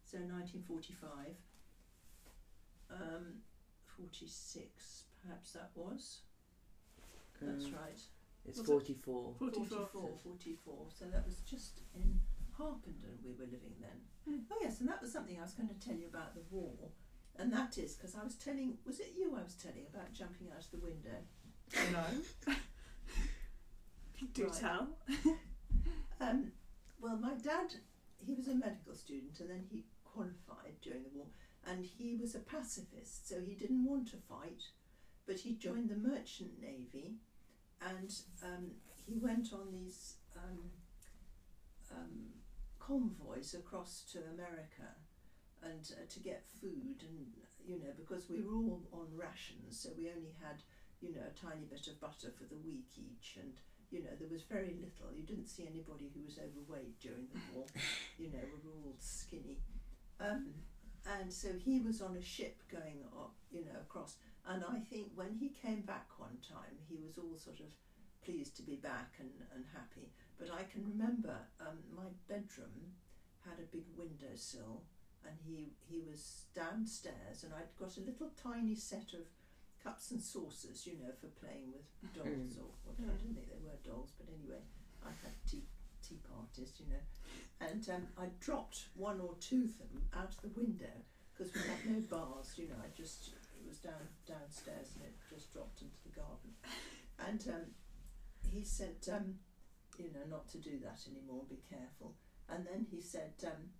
so 0.03 0.17
1945. 0.17 1.35
Um, 2.89 3.41
46, 3.85 5.05
perhaps 5.21 5.53
that 5.53 5.71
was. 5.75 6.21
That's 7.41 7.65
Mm, 7.67 7.73
right. 7.73 7.99
It's 8.45 8.57
Was 8.57 8.67
it? 8.67 8.71
44. 8.71 9.35
44. 9.39 9.87
44, 9.87 10.17
44. 10.17 10.87
So 10.91 11.05
that 11.09 11.25
was 11.25 11.39
just 11.41 11.81
in 11.95 12.19
Harpenden 12.57 13.17
we 13.23 13.31
were 13.33 13.45
living 13.45 13.75
then. 13.79 14.01
Hmm. 14.25 14.39
Oh 14.51 14.57
yes, 14.61 14.79
and 14.79 14.89
that 14.89 15.01
was 15.01 15.11
something 15.11 15.37
I 15.39 15.41
was 15.41 15.53
going 15.53 15.69
to 15.69 15.79
tell 15.79 15.95
you 15.95 16.07
about 16.07 16.35
the 16.35 16.43
war. 16.51 16.91
And 17.37 17.51
that 17.51 17.77
is 17.79 17.95
because 17.95 18.13
I 18.15 18.23
was 18.23 18.35
telling, 18.35 18.77
was 18.85 18.99
it 18.99 19.13
you 19.17 19.35
I 19.35 19.41
was 19.43 19.55
telling 19.55 19.87
about 19.91 20.13
jumping 20.13 20.51
out 20.51 20.59
of 20.65 20.69
the 20.71 20.77
window? 20.77 21.17
No. 21.91 22.53
Do 24.33 24.43
Right. 24.45 24.53
tell. 24.53 24.87
Um, 26.21 26.53
well, 27.03 27.17
my 27.17 27.33
dad, 27.33 27.75
he 28.25 28.33
was 28.33 28.47
a 28.47 28.55
medical 28.55 28.95
student 28.95 29.37
and 29.41 29.49
then 29.49 29.65
he 29.69 29.83
qualified 30.05 30.79
during 30.81 31.03
the 31.03 31.09
war 31.13 31.25
and 31.67 31.85
he 31.85 32.15
was 32.15 32.33
a 32.33 32.39
pacifist, 32.39 33.27
so 33.27 33.35
he 33.41 33.55
didn't 33.55 33.85
want 33.85 34.07
to 34.09 34.17
fight, 34.29 34.63
but 35.27 35.39
he 35.39 35.55
joined 35.55 35.89
the 35.89 35.97
merchant 35.97 36.51
navy 36.61 37.15
and 37.81 38.15
um, 38.41 38.71
he 39.05 39.19
went 39.19 39.51
on 39.51 39.67
these 39.73 40.15
um, 40.37 40.59
um, 41.91 42.29
convoys 42.79 43.53
across 43.53 44.03
to 44.13 44.19
America 44.33 44.87
and 45.61 45.91
uh, 45.97 46.05
to 46.09 46.19
get 46.19 46.45
food 46.61 47.03
and 47.03 47.27
you 47.65 47.79
know 47.79 47.91
because 47.97 48.29
we 48.29 48.41
were 48.41 48.55
all 48.55 48.81
on 48.91 49.07
rations 49.15 49.79
so 49.79 49.89
we 49.97 50.09
only 50.09 50.35
had 50.41 50.61
you 51.01 51.13
know 51.13 51.21
a 51.21 51.39
tiny 51.39 51.65
bit 51.69 51.87
of 51.87 51.99
butter 52.01 52.33
for 52.37 52.43
the 52.43 52.59
week 52.65 52.87
each 52.97 53.37
and 53.39 53.53
you 53.93 54.01
know 54.01 54.09
there 54.19 54.27
was 54.31 54.41
very 54.41 54.73
little. 54.81 55.13
You 55.15 55.21
didn't 55.23 55.45
see 55.45 55.69
anybody 55.69 56.09
who 56.13 56.25
was 56.25 56.39
overweight 56.41 56.99
during 56.99 57.29
the 57.29 57.39
war. 57.53 57.65
You 58.17 58.29
know 58.29 58.41
we 58.41 58.59
were 58.69 58.77
all 58.85 58.95
skinny. 58.99 59.57
Um, 60.19 60.53
and 61.19 61.31
so 61.33 61.49
he 61.65 61.79
was 61.79 62.01
on 62.01 62.15
a 62.15 62.21
ship 62.21 62.61
going 62.71 63.03
up, 63.17 63.33
you 63.51 63.65
know 63.65 63.79
across. 63.81 64.15
And 64.47 64.63
I 64.63 64.79
think 64.79 65.11
when 65.15 65.33
he 65.33 65.49
came 65.49 65.81
back 65.81 66.07
one 66.17 66.37
time 66.41 66.75
he 66.89 66.97
was 67.05 67.17
all 67.17 67.37
sort 67.37 67.59
of 67.59 67.71
pleased 68.25 68.55
to 68.57 68.63
be 68.63 68.75
back 68.75 69.13
and, 69.19 69.29
and 69.53 69.65
happy. 69.73 70.09
But 70.39 70.49
I 70.51 70.63
can 70.63 70.85
remember 70.85 71.35
um, 71.59 71.77
my 71.95 72.09
bedroom 72.27 72.97
had 73.45 73.59
a 73.59 73.71
big 73.75 73.85
windowsill 73.97 74.83
and 75.25 75.35
he 75.45 75.73
he 75.89 76.01
was 76.09 76.45
downstairs 76.55 77.43
and 77.43 77.53
I'd 77.53 77.75
got 77.79 77.97
a 77.97 78.01
little 78.01 78.31
tiny 78.41 78.75
set 78.75 79.13
of 79.13 79.25
cups 79.83 80.11
and 80.11 80.21
saucers 80.21 80.85
you 80.87 80.93
know 81.01 81.11
for 81.19 81.27
playing 81.43 81.71
with 81.73 81.85
dolls 82.15 82.57
or 82.57 82.69
what 82.85 82.95
I 82.99 83.11
Mm. 83.11 83.17
didn't 83.19 83.35
think 83.35 83.49
they 83.49 83.59
were 83.65 83.77
dolls 83.83 84.11
but 84.17 84.27
anyway 84.31 84.61
I 85.05 85.09
had 85.23 85.33
tea 85.49 85.63
tea 86.01 86.19
parties 86.29 86.71
you 86.79 86.87
know. 86.87 87.03
And 87.59 87.87
um, 87.89 88.07
I 88.17 88.27
dropped 88.39 88.87
one 88.95 89.19
or 89.19 89.35
two 89.39 89.63
of 89.65 89.77
them 89.79 90.03
out 90.13 90.33
of 90.35 90.41
the 90.41 90.59
window 90.59 90.91
because 91.33 91.53
we 91.53 91.61
had 91.61 91.83
no 91.85 91.99
bars 92.07 92.53
you 92.57 92.67
know 92.69 92.75
I 92.83 92.89
just 92.95 93.29
it 93.29 93.67
was 93.67 93.77
down 93.79 94.07
downstairs 94.27 94.95
and 94.95 95.05
it 95.05 95.15
just 95.29 95.51
dropped 95.53 95.81
into 95.81 95.99
the 96.05 96.15
garden. 96.15 96.51
And 97.19 97.41
um, 97.53 97.65
he 98.51 98.63
said 98.63 98.95
um, 99.11 99.39
you 99.97 100.11
know 100.13 100.25
not 100.29 100.47
to 100.49 100.57
do 100.57 100.79
that 100.83 100.99
anymore 101.11 101.43
be 101.49 101.59
careful. 101.69 102.15
And 102.49 102.65
then 102.65 102.85
he 102.91 103.01
said 103.01 103.33
um, 103.45 103.71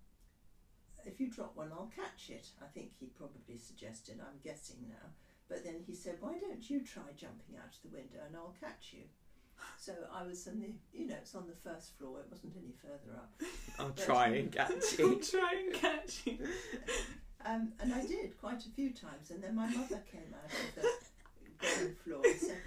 if 1.06 1.20
you 1.20 1.30
drop 1.30 1.56
one 1.56 1.72
I'll 1.72 1.92
catch 1.96 2.30
it 2.30 2.48
I 2.62 2.68
think 2.74 2.92
he 3.00 3.08
probably 3.08 3.58
suggested 3.58 4.20
I'm 4.22 4.40
guessing 4.44 4.78
now 4.88 5.08
but 5.54 5.64
then 5.64 5.76
he 5.86 5.94
said 5.94 6.16
why 6.20 6.34
don't 6.40 6.70
you 6.70 6.82
try 6.82 7.04
jumping 7.16 7.56
out 7.58 7.74
of 7.74 7.82
the 7.84 7.96
window 7.96 8.20
and 8.26 8.36
I'll 8.36 8.56
catch 8.60 8.90
you 8.94 9.04
so 9.78 9.94
I 10.14 10.24
was 10.26 10.48
on 10.48 10.60
the 10.60 10.72
you 10.98 11.08
know 11.08 11.16
it's 11.22 11.36
on 11.36 11.46
the 11.48 11.70
first 11.70 11.98
floor 11.98 12.20
it 12.20 12.28
wasn't 12.32 12.54
any 12.58 12.74
further 12.82 13.16
up 13.18 13.32
I'll 13.80 13.90
But- 13.90 14.06
try 14.06 14.28
and 14.30 14.52
catch 14.52 14.72
you. 15.00 15.12
I'll 15.14 15.20
try 15.20 15.54
and 15.66 15.74
catch 15.74 16.22
you. 16.26 16.38
Um, 17.46 17.74
and 17.82 17.94
I 17.94 18.02
did 18.06 18.38
quite 18.40 18.66
a 18.66 18.70
few 18.70 18.92
times. 18.92 19.32
And 19.32 19.44
then 19.44 19.54
my 19.56 19.68
mother 19.68 20.02
came 20.10 20.34
out 20.34 20.50
of 20.50 20.76
the 20.76 20.82
ground 21.60 21.96
floor 22.06 22.22
and 22.24 22.40
said, 22.40 22.58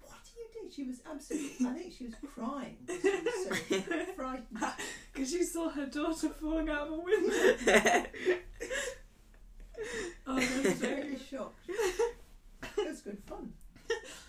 What 0.00 0.18
do 0.24 0.40
you 0.40 0.46
do? 0.68 0.74
She 0.74 0.82
was 0.84 1.00
absolutely, 1.08 1.66
I 1.66 1.72
think 1.74 1.92
she 1.92 2.04
was 2.06 2.14
crying 2.34 2.76
because 2.86 3.02
she 3.68 3.74
was 3.76 3.84
so 3.84 4.04
frightened. 4.16 4.46
Because 5.12 5.30
she 5.30 5.42
saw 5.44 5.68
her 5.70 5.86
daughter 5.86 6.30
falling 6.30 6.68
out 6.68 6.88
of 6.88 6.92
a 6.94 6.96
window. 6.96 8.04
Oh, 10.26 10.36
that's 10.36 10.80
so 10.80 10.86
Very 10.86 11.18
shocked. 11.18 11.68
Good 13.04 13.22
fun. 13.26 13.52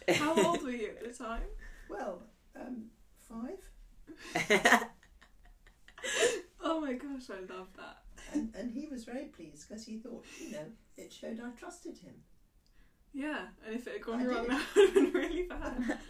How 0.15 0.35
old 0.45 0.61
were 0.63 0.69
you 0.71 0.89
at 0.89 1.03
the 1.17 1.23
time? 1.23 1.41
Well, 1.89 2.21
um, 2.59 2.85
five, 3.29 3.59
Oh 6.63 6.79
my 6.81 6.93
gosh, 6.93 7.29
I 7.29 7.39
love 7.53 7.67
that. 7.77 7.97
and, 8.33 8.53
and 8.55 8.71
he 8.71 8.87
was 8.87 9.03
very 9.05 9.25
pleased 9.25 9.67
because 9.67 9.85
he 9.85 9.97
thought, 9.97 10.25
you 10.39 10.51
know, 10.51 10.65
it 10.97 11.13
showed 11.13 11.39
I 11.39 11.49
trusted 11.59 11.97
him. 11.97 12.13
Yeah, 13.13 13.45
and 13.65 13.75
if 13.75 13.87
it 13.87 13.93
had 13.93 14.01
gone 14.01 14.21
I 14.21 14.25
wrong, 14.25 14.41
did. 14.43 14.51
that 14.51 14.61
would 14.75 14.85
have 14.85 14.93
been 14.93 15.11
really 15.13 15.43
bad. 15.43 15.97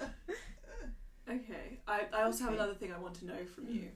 Okay, 1.28 1.80
I, 1.88 2.02
I 2.14 2.22
also 2.22 2.44
have 2.44 2.54
another 2.54 2.76
thing 2.76 2.94
I 2.94 3.00
want 3.00 3.16
to 3.16 3.26
know 3.26 3.46
from 3.56 3.68
you. 3.68 3.90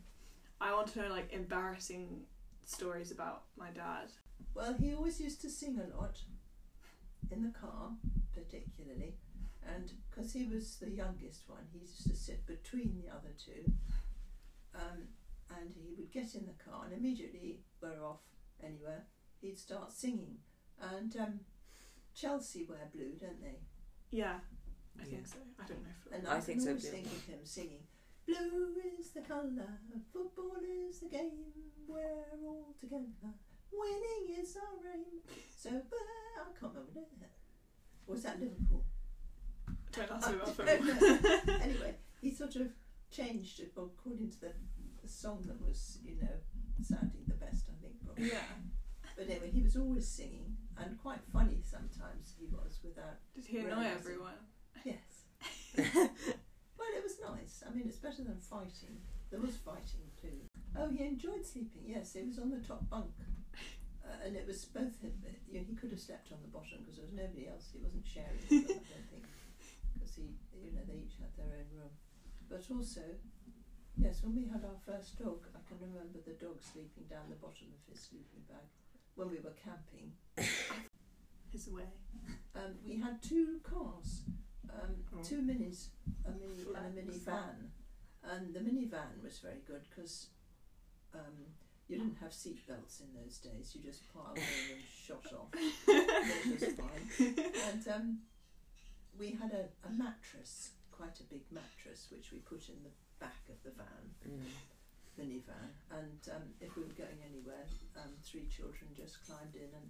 I 0.60 0.74
want 0.74 0.88
to 0.94 1.00
know 1.00 1.10
like 1.10 1.32
embarrassing 1.32 2.22
stories 2.66 3.12
about 3.12 3.44
my 3.56 3.70
dad. 3.70 4.10
Well, 4.56 4.74
he 4.74 4.96
always 4.96 5.22
used 5.22 5.40
to 5.42 5.50
sing 5.50 5.80
a 5.80 5.96
lot 5.96 6.18
in 7.32 7.44
the 7.44 7.50
car, 7.60 7.92
particularly, 8.34 9.16
and 9.66 9.92
because 10.10 10.32
he 10.34 10.46
was 10.48 10.78
the 10.78 10.90
youngest 10.90 11.48
one, 11.48 11.64
he 11.72 11.80
used 11.80 12.08
to 12.08 12.16
sit 12.16 12.46
between 12.46 12.96
the 13.02 13.10
other 13.14 13.34
two. 13.38 13.72
Um, 14.76 15.08
and 15.50 15.74
he 15.74 15.96
would 15.98 16.12
get 16.12 16.36
in 16.36 16.46
the 16.46 16.64
car, 16.64 16.86
and 16.86 16.94
immediately 16.94 17.60
we're 17.82 18.06
off 18.06 18.22
anywhere. 18.64 19.06
He'd 19.42 19.58
start 19.58 19.92
singing, 19.92 20.38
and 20.80 21.16
um, 21.18 21.40
Chelsea 22.14 22.66
wear 22.70 22.90
blue, 22.94 23.14
don't 23.20 23.42
they? 23.42 23.58
Yeah, 24.12 24.40
I 25.00 25.04
Yeah. 25.04 25.10
think 25.10 25.28
so. 25.28 25.38
I 25.60 25.66
don't 25.68 25.82
know. 25.84 25.90
For 26.04 26.14
And 26.16 26.28
I 26.28 26.38
I, 26.38 26.40
think 26.40 26.60
can 26.60 26.66
so 26.66 26.70
always 26.70 26.84
too. 26.86 26.92
think 26.92 27.06
of 27.08 27.24
him 27.26 27.40
singing. 27.46 27.84
Blue 28.28 28.76
is 29.00 29.10
the 29.12 29.22
colour, 29.22 29.80
football 30.14 30.58
is 30.88 31.00
the 31.00 31.10
game, 31.10 31.32
we're 31.88 32.26
all 32.46 32.76
together, 32.80 33.34
winning 33.72 34.40
is 34.42 34.56
our 34.58 34.92
aim. 34.94 35.20
So, 35.56 35.70
but 35.90 36.00
I 36.40 36.60
can't 36.60 36.74
remember 36.74 37.16
that. 37.22 37.32
Or 38.08 38.14
was 38.16 38.24
that 38.24 38.40
Liverpool? 38.40 38.86
don't 39.92 40.12
ask 40.12 40.30
me 40.30 40.36
about 40.36 40.56
football. 40.56 41.56
anyway, 41.62 41.96
he 42.22 42.32
sort 42.32 42.56
of 42.58 42.68
changed 43.12 43.60
it 43.60 43.72
according 43.76 44.30
to 44.30 44.40
the, 44.42 44.52
the 45.02 45.08
song 45.10 45.44
that 45.48 45.60
was, 45.66 45.98
you 46.04 46.16
know, 46.22 46.36
sounding 46.82 47.24
the 47.28 47.34
best, 47.36 47.66
I 47.70 47.76
think. 47.82 47.94
Probably. 48.06 48.28
yeah. 48.30 48.44
But 49.18 49.30
anyway, 49.30 49.52
he 49.52 49.62
was 49.62 49.76
always 49.76 50.08
singing, 50.08 50.56
and 50.78 50.98
quite 51.02 51.20
funny 51.34 51.62
sometimes 51.64 52.34
he 52.40 52.46
was 52.46 52.80
without. 52.84 53.18
Did 53.36 53.46
he 53.46 53.58
annoy 53.58 53.70
Realising. 53.70 53.98
everyone? 53.98 54.40
Yes. 54.86 55.26
Well, 56.80 56.88
it 56.96 57.04
was 57.04 57.18
nice. 57.36 57.62
I 57.68 57.76
mean, 57.76 57.84
it's 57.88 57.98
better 57.98 58.24
than 58.24 58.40
fighting. 58.40 59.04
There 59.30 59.42
was 59.42 59.58
fighting 59.58 60.08
too. 60.20 60.48
Oh, 60.78 60.88
he 60.90 61.04
enjoyed 61.04 61.46
sleeping. 61.46 61.84
Yes, 61.86 62.14
he 62.14 62.24
was 62.24 62.40
on 62.40 62.50
the 62.50 62.66
top 62.66 62.90
bunk, 62.90 63.12
uh, 64.10 64.26
and 64.26 64.34
it 64.36 64.48
was 64.50 64.66
both 64.66 64.98
him. 65.02 65.14
You 65.48 65.60
know, 65.62 65.66
he 65.70 65.76
could 65.78 65.92
have 65.94 66.02
slept 66.02 66.32
on 66.34 66.42
the 66.42 66.50
bottom 66.50 66.82
because 66.82 66.98
there 66.98 67.06
was 67.06 67.14
nobody 67.14 67.46
else. 67.48 67.70
He 67.72 67.80
wasn't 67.80 68.06
sharing. 68.10 68.42
I 68.50 68.66
don't 68.74 69.08
think, 69.14 69.26
because 69.94 70.16
he, 70.18 70.34
you 70.58 70.74
know, 70.74 70.82
they 70.90 71.06
each 71.06 71.16
had 71.22 71.30
their 71.38 71.54
own 71.54 71.70
room. 71.78 71.94
But 72.50 72.66
also, 72.74 73.06
yes, 73.98 74.24
when 74.26 74.34
we 74.36 74.50
had 74.50 74.66
our 74.66 74.80
first 74.82 75.22
dog, 75.22 75.46
I 75.54 75.62
can 75.70 75.78
remember 75.78 76.18
the 76.26 76.34
dog 76.42 76.58
sleeping 76.66 77.06
down 77.10 77.30
the 77.30 77.38
bottom 77.38 77.70
of 77.70 77.82
his 77.86 78.02
sleeping 78.02 78.42
bag 78.50 78.66
when 79.16 79.30
we 79.30 79.38
were 79.40 79.54
camping. 79.62 80.12
His 81.52 81.68
way. 81.68 81.90
Um, 82.56 82.76
we 82.86 82.98
had 83.00 83.22
two 83.24 83.60
cars, 83.64 84.22
um, 84.70 84.96
Oh. 85.12 85.24
two 85.24 85.42
minis, 85.42 85.88
a 86.26 86.30
mini 86.32 86.62
and 86.76 86.98
a 86.98 87.12
Flex. 87.12 87.26
minivan, 87.26 87.58
and 88.24 88.54
the 88.54 88.60
minivan 88.60 89.24
was 89.24 89.40
very 89.40 89.62
good 89.66 89.82
because 89.90 90.28
um, 91.16 91.34
you 91.90 91.98
didn't 91.98 92.18
have 92.22 92.32
seat 92.34 92.66
belts 92.68 93.02
in 93.02 93.08
those 93.20 93.38
days. 93.40 93.74
You 93.76 93.82
just 93.82 94.08
piled 94.14 94.38
in 94.38 94.76
and 94.78 94.84
shot 94.86 95.26
off. 95.34 95.50
It 95.88 96.62
was 96.62 96.74
fine. 96.78 97.36
And 97.68 97.88
um, 97.90 98.18
we 99.18 99.32
had 99.32 99.52
a, 99.52 99.66
a 99.88 99.92
mattress, 99.92 100.72
quite 100.92 101.20
a 101.20 101.24
big 101.24 101.42
mattress, 101.52 102.08
which 102.12 102.32
we 102.32 102.40
put 102.40 102.70
in 102.70 102.76
the 102.84 102.94
back 103.20 103.44
of 103.50 103.58
the 103.64 103.72
van, 103.72 104.06
Mm. 104.30 104.46
minivan. 105.20 105.70
And 105.92 106.22
um, 106.36 106.44
if 106.62 106.76
we 106.78 106.84
were 106.84 106.94
going 106.94 107.20
anywhere, 107.28 107.66
um, 107.98 108.12
three 108.24 108.46
children 108.56 108.92
just 108.96 109.26
climbed 109.26 109.56
in 109.56 109.72
and 109.74 109.90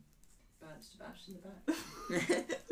bounced 0.62 0.96
about 0.96 1.18
in 1.28 1.34
the 1.36 1.44
back. 1.46 2.60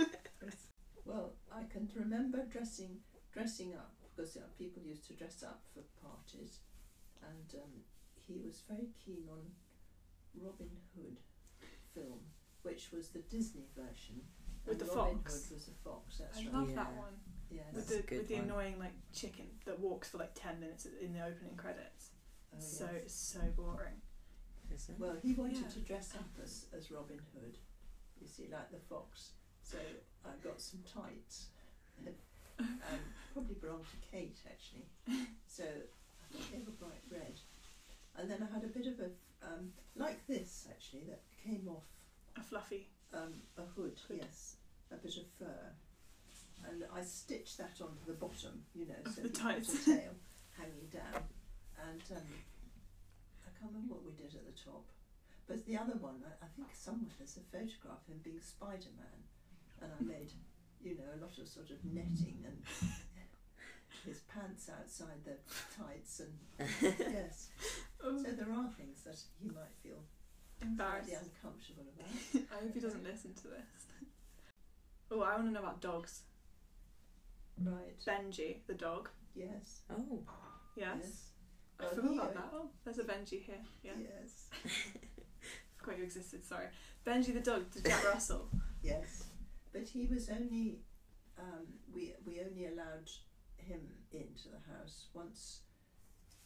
Well, 1.06 1.32
I 1.52 1.63
can 1.72 1.90
remember 1.96 2.44
dressing 2.52 2.98
dressing 3.34 3.74
up 3.76 3.94
because 4.16 4.36
uh, 4.36 4.42
people 4.58 4.84
used 4.84 5.08
to 5.08 5.13
dress 5.13 5.42
up 5.44 5.62
for 5.74 5.82
parties, 6.06 6.60
and 7.24 7.62
um, 7.63 7.72
he 8.28 8.40
was 8.46 8.62
very 8.70 8.90
keen 9.04 9.24
on 9.32 9.40
Robin 10.36 10.70
Hood 10.96 11.18
film, 11.94 12.20
which 12.63 12.92
was 12.92 13.10
the 13.10 13.20
Disney 13.20 13.66
version. 13.76 14.22
With 14.66 14.82
and 14.82 14.90
the 14.90 14.96
Robin 14.96 15.18
fox. 15.20 15.34
Hood 15.48 15.56
was 15.56 15.66
the 15.66 15.72
fox. 15.84 16.18
That's 16.18 16.38
I 16.38 16.42
right. 16.44 16.54
love 16.54 16.68
that 16.76 16.92
Yeah. 16.94 17.00
one. 17.00 17.13
Yes. 17.50 17.66
With 17.74 17.88
That's 17.88 17.92
a 17.92 18.02
the 18.02 18.08
good 18.08 18.18
with 18.20 18.28
the 18.28 18.36
one. 18.36 18.44
annoying 18.44 18.80
like 18.80 18.94
chicken 19.13 19.46
that 19.66 19.80
walks 19.80 20.10
for 20.10 20.18
like 20.18 20.34
ten 20.36 20.60
minutes 20.60 20.86
in 20.86 21.13
the 21.13 21.24
opening 21.24 21.56
credits. 21.56 22.12
Oh, 22.54 22.60
so 22.60 22.86
yes. 22.86 23.04
it's 23.04 23.13
so 23.13 23.40
boring. 23.56 24.02
Is 24.70 24.90
it? 24.90 25.00
Well, 25.00 25.16
he 25.24 25.34
wanted 25.34 25.58
Yeah. 25.58 25.68
to 25.70 25.80
dress 25.80 26.13
up 26.16 26.28
as, 26.44 26.66
as 26.76 26.92
Robin 26.92 27.20
Hood, 27.34 27.58
you 28.20 28.28
see, 28.28 28.50
like 28.52 28.70
the 28.72 28.80
fox. 28.80 29.32
So 29.63 29.78
I 30.26 30.32
got 30.44 30.60
some 30.60 30.82
tights. 30.84 31.48
um, 32.60 33.00
probably 33.34 33.56
belonged 33.56 33.86
to 33.86 33.98
Kate 34.12 34.38
actually. 34.46 34.86
So 35.48 35.63
I 35.63 36.34
think 36.34 36.52
they 36.52 36.60
were 36.66 36.72
bright 36.74 37.02
red. 37.10 37.40
And 38.17 38.30
then 38.30 38.39
I 38.49 38.53
had 38.53 38.63
a 38.63 38.67
bit 38.67 38.88
of 38.88 38.99
a, 38.99 39.10
um, 39.45 39.71
like 39.95 40.25
this 40.27 40.67
actually, 40.69 41.03
that 41.08 41.21
came 41.45 41.67
off 41.67 41.84
A 42.38 42.41
fluffy. 42.41 42.88
um, 43.13 43.34
a 43.58 43.62
hood, 43.62 43.97
Hood. 44.08 44.17
yes, 44.21 44.56
a 44.91 44.95
bit 44.95 45.15
of 45.17 45.23
fur. 45.38 45.71
And 46.69 46.84
I 46.93 47.01
stitched 47.03 47.58
that 47.60 47.77
onto 47.82 48.03
the 48.08 48.13
bottom, 48.13 48.63
you 48.73 48.88
know, 48.88 48.95
Of 49.06 49.13
so 49.13 49.21
the 49.21 49.30
tights. 49.30 49.73
a 49.73 49.86
tail 49.86 50.13
hanging 50.58 50.89
down. 50.91 51.21
And 51.88 52.01
um, 52.17 52.27
I 53.45 53.49
can't 53.60 53.71
remember 53.71 53.93
what 53.93 54.06
we 54.06 54.13
did 54.13 54.34
at 54.34 54.43
the 54.45 54.58
top. 54.60 54.84
But 55.47 55.63
the 55.65 55.77
other 55.77 55.93
one, 56.01 56.23
I, 56.25 56.45
I 56.45 56.49
think 56.58 56.67
somewhere 56.73 57.13
there's 57.19 57.38
a 57.38 57.45
photograph 57.56 58.01
of 58.03 58.13
him 58.13 58.19
being 58.23 58.41
Spider 58.41 58.91
Man. 58.97 59.19
And 59.82 59.91
I 59.93 60.01
made, 60.03 60.32
you 60.82 60.97
know, 60.97 61.06
a 61.13 61.21
lot 61.21 61.38
of 61.38 61.47
sort 61.47 61.69
of 61.69 61.77
netting 61.86 62.41
and 62.43 62.58
his 64.06 64.19
pants 64.27 64.69
outside 64.73 65.21
the 65.23 65.38
tights. 65.77 66.19
And 66.25 66.34
yes, 66.99 67.49
Oh, 68.04 68.16
so 68.18 68.32
there 68.32 68.52
are 68.52 68.70
things 68.78 69.02
that 69.06 69.18
he 69.42 69.48
might 69.50 69.74
feel 69.84 70.02
embarrassed. 70.62 71.10
slightly 71.10 71.28
uncomfortable 71.34 71.86
about. 71.96 72.44
I 72.58 72.64
hope 72.64 72.74
he 72.74 72.80
doesn't 72.80 73.04
listen 73.04 73.34
to 73.36 73.48
this. 73.48 73.86
Oh, 75.10 75.22
I 75.22 75.36
want 75.36 75.48
to 75.48 75.52
know 75.54 75.62
about 75.62 75.80
dogs. 75.80 76.24
Right, 77.64 77.98
Benji, 78.06 78.58
the 78.68 78.74
dog. 78.74 79.08
yes. 79.34 79.80
Oh. 79.90 80.20
Yes. 80.76 81.30
I 81.80 81.84
Well, 81.86 81.94
forgot 81.96 82.12
he, 82.12 82.18
about 82.18 82.34
that. 82.34 82.50
Oh, 82.54 82.70
there's 82.84 83.00
a 83.00 83.04
Benji 83.06 83.42
here. 83.42 83.64
Yeah, 83.84 83.94
Yes. 84.02 84.50
forgot 85.78 85.98
you 85.98 86.04
existed. 86.04 86.46
Sorry. 86.46 86.66
Benji 87.06 87.34
the 87.34 87.40
dog. 87.40 87.72
To 87.72 87.82
Jack 87.84 88.04
Russell. 88.04 88.50
Yes, 88.84 89.24
but 89.72 89.88
he 89.88 90.08
was 90.08 90.30
only 90.30 90.80
um, 91.40 91.66
we 91.96 92.14
we 92.26 92.42
only 92.42 92.66
allowed 92.68 93.10
him 93.58 93.80
into 94.12 94.50
the 94.50 94.74
house 94.74 95.06
once. 95.14 95.62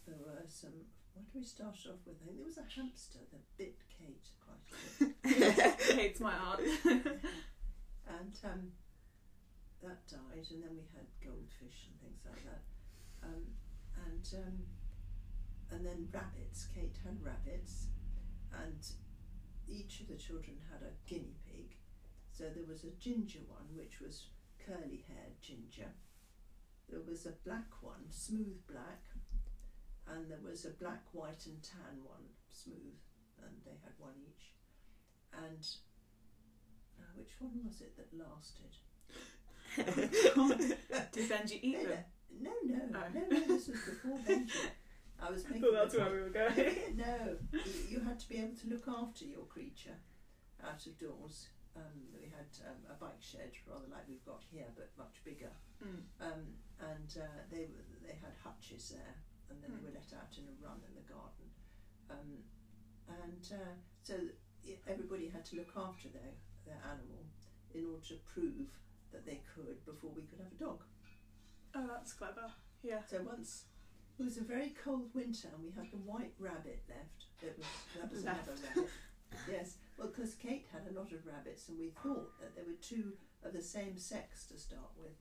There 0.06 0.18
were 0.20 0.44
some. 0.48 0.74
What 1.13 1.26
did 1.26 1.39
we 1.39 1.45
start 1.45 1.78
off 1.88 2.02
with? 2.06 2.17
I 2.21 2.26
think 2.26 2.38
there 2.38 2.45
was 2.45 2.58
a 2.58 2.67
hamster 2.76 3.19
that 3.32 3.58
bit 3.58 3.78
Kate 3.91 4.28
quite 4.39 4.65
a 4.67 5.13
bit, 5.28 5.82
Hates 5.95 6.19
my 6.19 6.34
aunt. 6.34 6.62
and 6.86 8.36
um, 8.43 8.71
that 9.84 10.08
died. 10.08 10.47
And 10.52 10.63
then 10.63 10.76
we 10.76 10.86
had 10.95 11.08
goldfish 11.24 11.89
and 11.89 11.97
things 12.02 12.21
like 12.26 12.43
that, 12.45 12.63
um, 13.24 13.43
and 14.08 14.26
um, 14.39 14.58
and 15.71 15.86
then 15.86 16.08
rabbits. 16.12 16.67
Kate 16.74 16.97
had 17.04 17.21
rabbits, 17.24 17.88
and 18.54 18.80
each 19.67 20.02
of 20.02 20.08
the 20.08 20.15
children 20.15 20.58
had 20.71 20.82
a 20.82 20.93
guinea 21.08 21.38
pig. 21.45 21.76
So 22.32 22.45
there 22.54 22.67
was 22.67 22.84
a 22.84 22.95
ginger 23.00 23.43
one, 23.47 23.67
which 23.76 24.00
was 24.00 24.28
curly 24.65 25.04
haired 25.08 25.41
ginger. 25.41 25.91
There 26.89 27.02
was 27.08 27.26
a 27.26 27.36
black 27.45 27.82
one, 27.82 28.10
smooth 28.10 28.60
black, 28.67 29.04
and 30.13 30.30
there 30.30 30.39
was 30.43 30.65
a 30.65 30.69
black, 30.71 31.04
white, 31.13 31.45
and 31.45 31.62
tan 31.63 32.04
one, 32.04 32.28
smooth, 32.50 33.00
and 33.43 33.56
they 33.65 33.78
had 33.84 33.93
one 33.97 34.13
each. 34.28 34.52
And 35.34 35.65
uh, 37.00 37.12
which 37.15 37.32
one 37.39 37.62
was 37.65 37.82
it 37.82 37.95
that 37.97 38.12
lasted? 38.13 38.76
Did 41.13 41.30
Benji 41.30 41.60
eat 41.62 41.78
No, 41.84 41.89
them? 41.89 42.04
no, 42.39 42.52
no, 42.65 42.82
Oh. 42.93 43.08
no, 43.13 43.21
no, 43.30 43.47
this 43.47 43.67
was 43.67 43.80
before 43.80 44.17
Benji. 44.28 44.52
I 45.21 45.30
was 45.30 45.45
making 45.45 45.62
thought 45.62 45.74
that's 45.74 45.95
where 45.95 46.12
we 46.12 46.21
were 46.21 46.30
going. 46.30 46.76
no, 46.97 47.38
you, 47.54 47.62
you 47.89 48.00
had 48.02 48.19
to 48.19 48.28
be 48.28 48.38
able 48.38 48.56
to 48.58 48.67
look 48.69 48.88
after 48.88 49.26
your 49.26 49.45
creature 49.45 49.95
out 50.63 50.86
of 50.86 50.97
doors. 50.97 51.47
Um, 51.78 52.10
we 52.12 52.28
had 52.28 52.50
um, 52.67 52.82
a 52.89 52.95
bike 53.00 53.21
shed, 53.21 53.52
rather 53.69 53.88
like 53.91 54.04
we've 54.10 54.26
got 54.26 54.43
here, 54.52 54.65
but 54.76 54.89
much 54.97 55.21
bigger. 55.24 55.52
Mm. 55.82 56.04
Um, 56.19 56.41
and 56.82 57.10
uh, 57.21 57.39
they 57.52 57.69
were, 57.71 57.86
they 58.04 58.17
had 58.19 58.34
hutches 58.43 58.89
there, 58.89 59.15
and 59.52 59.62
then 59.62 59.72
they 59.72 59.78
Hmm. 59.84 59.86
were 59.86 60.00
let 60.00 60.14
out 60.16 60.32
in 60.40 60.48
a 60.48 60.56
run 60.64 60.80
in 60.88 60.96
the 60.96 61.04
garden. 61.12 61.48
um, 62.10 62.44
and 63.08 63.44
uh, 63.54 63.76
so 64.04 64.16
everybody 64.88 65.28
had 65.28 65.44
to 65.46 65.56
look 65.58 65.72
after 65.76 66.08
their 66.10 66.32
their 66.66 66.80
animal 66.86 67.26
in 67.74 67.86
order 67.86 68.06
to 68.06 68.16
prove 68.34 68.70
that 69.12 69.26
they 69.26 69.42
could 69.54 69.84
before 69.86 70.12
we 70.12 70.24
could 70.24 70.40
have 70.40 70.52
a 70.52 70.56
dog. 70.56 70.84
Oh, 71.76 71.88
that's 71.88 72.14
clever. 72.14 72.52
Yeah. 72.84 73.02
So 73.10 73.22
once 73.24 73.66
it 74.20 74.24
was 74.24 74.38
a 74.38 74.44
very 74.44 74.70
cold 74.84 75.10
winter 75.16 75.48
and 75.54 75.64
we 75.64 75.72
had 75.72 75.90
the 75.92 75.98
white 75.98 76.34
rabbit 76.38 76.84
left. 76.88 77.26
It 77.42 77.58
was 77.58 77.68
that 77.98 78.12
was 78.12 78.22
another 78.24 78.56
rabbit. 78.64 78.90
Yes, 79.50 79.78
well, 79.98 80.10
because 80.10 80.36
Kate 80.36 80.68
had 80.72 80.84
a 80.92 81.00
lot 81.00 81.12
of 81.14 81.26
rabbits 81.26 81.70
and 81.70 81.80
we 81.80 81.90
thought 82.04 82.38
that 82.42 82.54
there 82.56 82.66
were 82.66 82.80
two 82.82 83.14
of 83.44 83.54
the 83.54 83.62
same 83.62 83.98
sex 83.98 84.46
to 84.48 84.58
start 84.60 84.92
with, 84.98 85.16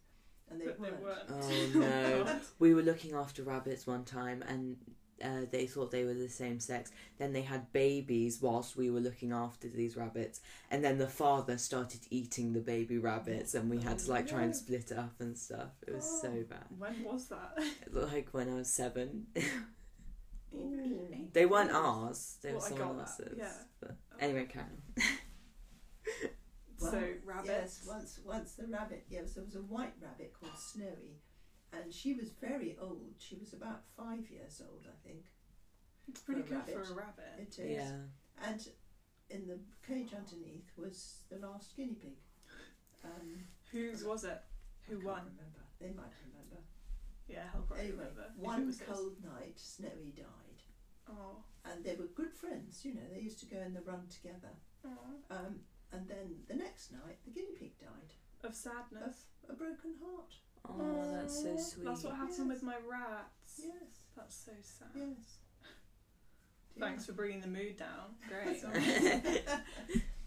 and 0.50 0.60
they 0.60 0.66
but 0.66 0.80
weren't. 0.80 0.98
they 0.98 1.04
weren't. 1.04 1.44
Oh 1.74 1.78
no. 2.26 2.40
we 2.58 2.74
were 2.74 2.82
looking 2.82 3.14
after 3.14 3.42
rabbits 3.42 3.86
one 3.86 4.04
time 4.04 4.42
and 4.48 4.76
uh, 5.22 5.42
they 5.50 5.66
thought 5.66 5.90
they 5.90 6.04
were 6.04 6.14
the 6.14 6.28
same 6.30 6.58
sex. 6.58 6.90
Then 7.18 7.34
they 7.34 7.42
had 7.42 7.70
babies 7.74 8.40
whilst 8.40 8.74
we 8.76 8.90
were 8.90 9.00
looking 9.00 9.32
after 9.32 9.68
these 9.68 9.94
rabbits, 9.94 10.40
and 10.70 10.82
then 10.82 10.96
the 10.96 11.08
father 11.08 11.58
started 11.58 12.00
eating 12.08 12.54
the 12.54 12.60
baby 12.60 12.96
rabbits, 12.96 13.54
and 13.54 13.68
we 13.68 13.80
had 13.82 13.98
to 13.98 14.10
like 14.10 14.26
try 14.28 14.42
and 14.44 14.56
split 14.56 14.90
it 14.90 14.96
up 14.96 15.12
and 15.20 15.36
stuff. 15.36 15.72
It 15.86 15.94
was 15.94 16.20
so 16.22 16.28
Oh. 16.34 16.44
bad. 16.48 16.64
When 16.78 17.04
was 17.04 17.28
that? 17.28 17.58
Like 17.92 18.28
when 18.32 18.48
I 18.48 18.54
was 18.54 18.70
seven, 18.70 19.26
Ooh. 20.54 21.06
they 21.34 21.44
weren't 21.44 21.70
ours; 21.72 22.38
they 22.42 22.52
were 22.52 22.56
Well, 22.56 22.66
I 22.66 22.68
someone 22.70 23.00
else's. 23.00 23.34
yeah. 23.36 23.52
But 23.78 23.96
anyway, 24.20 24.46
carry 24.46 24.64
on. 24.96 25.04
Well, 26.80 26.90
so 26.92 27.02
rabbits. 27.24 27.48
Yes, 27.48 27.84
once 27.86 28.20
once 28.24 28.52
the 28.52 28.66
rabbit. 28.66 29.04
Yes, 29.08 29.34
there 29.34 29.44
was 29.44 29.54
a 29.56 29.60
white 29.62 29.92
rabbit 30.00 30.32
called 30.38 30.56
Snowy, 30.58 31.20
and 31.72 31.92
she 31.92 32.14
was 32.14 32.30
very 32.40 32.76
old. 32.80 33.14
She 33.18 33.36
was 33.36 33.52
about 33.52 33.82
five 33.96 34.30
years 34.30 34.62
old, 34.66 34.86
I 34.86 34.96
think. 35.06 35.24
It's 36.08 36.20
pretty 36.20 36.42
for 36.42 36.54
a 36.54 36.58
good 36.58 36.74
for 36.86 36.92
a 36.92 36.96
rabbit. 36.96 37.34
It 37.38 37.58
is. 37.58 37.76
Yeah. 37.76 37.92
And 38.48 38.66
in 39.28 39.46
the 39.46 39.58
cage 39.86 40.10
underneath 40.16 40.70
was 40.76 41.18
the 41.30 41.36
last 41.46 41.76
guinea 41.76 41.94
pig. 42.00 42.16
Um, 43.04 43.44
Whose 43.72 44.02
was 44.04 44.24
it? 44.24 44.40
I 44.40 44.90
Who 44.90 44.94
can't 44.96 45.04
won? 45.06 45.18
Remember? 45.20 45.64
They 45.80 45.88
might 45.88 46.12
remember. 46.26 46.62
Yeah, 47.28 47.44
I'll 47.54 47.62
probably 47.62 47.84
Anyway, 47.86 47.98
remember. 48.10 48.32
one 48.36 48.66
was 48.66 48.78
his. 48.80 48.88
cold 48.88 49.14
night, 49.22 49.54
Snowy 49.56 50.12
died, 50.16 50.60
Oh. 51.08 51.36
and 51.64 51.84
they 51.84 51.94
were 51.94 52.08
good 52.16 52.32
friends. 52.32 52.84
You 52.84 52.94
know, 52.94 53.06
they 53.12 53.20
used 53.20 53.38
to 53.40 53.46
go 53.46 53.58
in 53.60 53.72
the 53.72 53.82
run 53.82 54.08
together. 54.08 54.50
oh. 54.84 54.90
Um, 55.30 55.60
and 55.92 56.06
then 56.08 56.36
the 56.48 56.54
next 56.54 56.92
night, 56.92 57.18
the 57.24 57.30
guinea 57.30 57.54
pig 57.58 57.78
died. 57.78 58.12
Of 58.42 58.54
sadness. 58.54 59.24
A 59.48 59.52
broken 59.52 59.94
heart. 60.02 60.32
Oh, 60.68 61.12
that's 61.12 61.42
so 61.42 61.56
sweet. 61.56 61.84
That's 61.84 62.04
what 62.04 62.14
happened 62.14 62.36
Yes. 62.38 62.48
with 62.48 62.62
my 62.62 62.76
rats. 62.88 63.60
Yes. 63.62 64.04
That's 64.16 64.34
so 64.36 64.52
sad. 64.62 64.88
Yes. 64.94 65.38
Thanks 66.78 67.04
for 67.06 67.12
bringing 67.12 67.40
the 67.40 67.48
mood 67.48 67.76
down. 67.76 68.14
Great. 68.28 68.62
That's 68.62 68.64
all 68.64 68.70
right. 68.72 69.42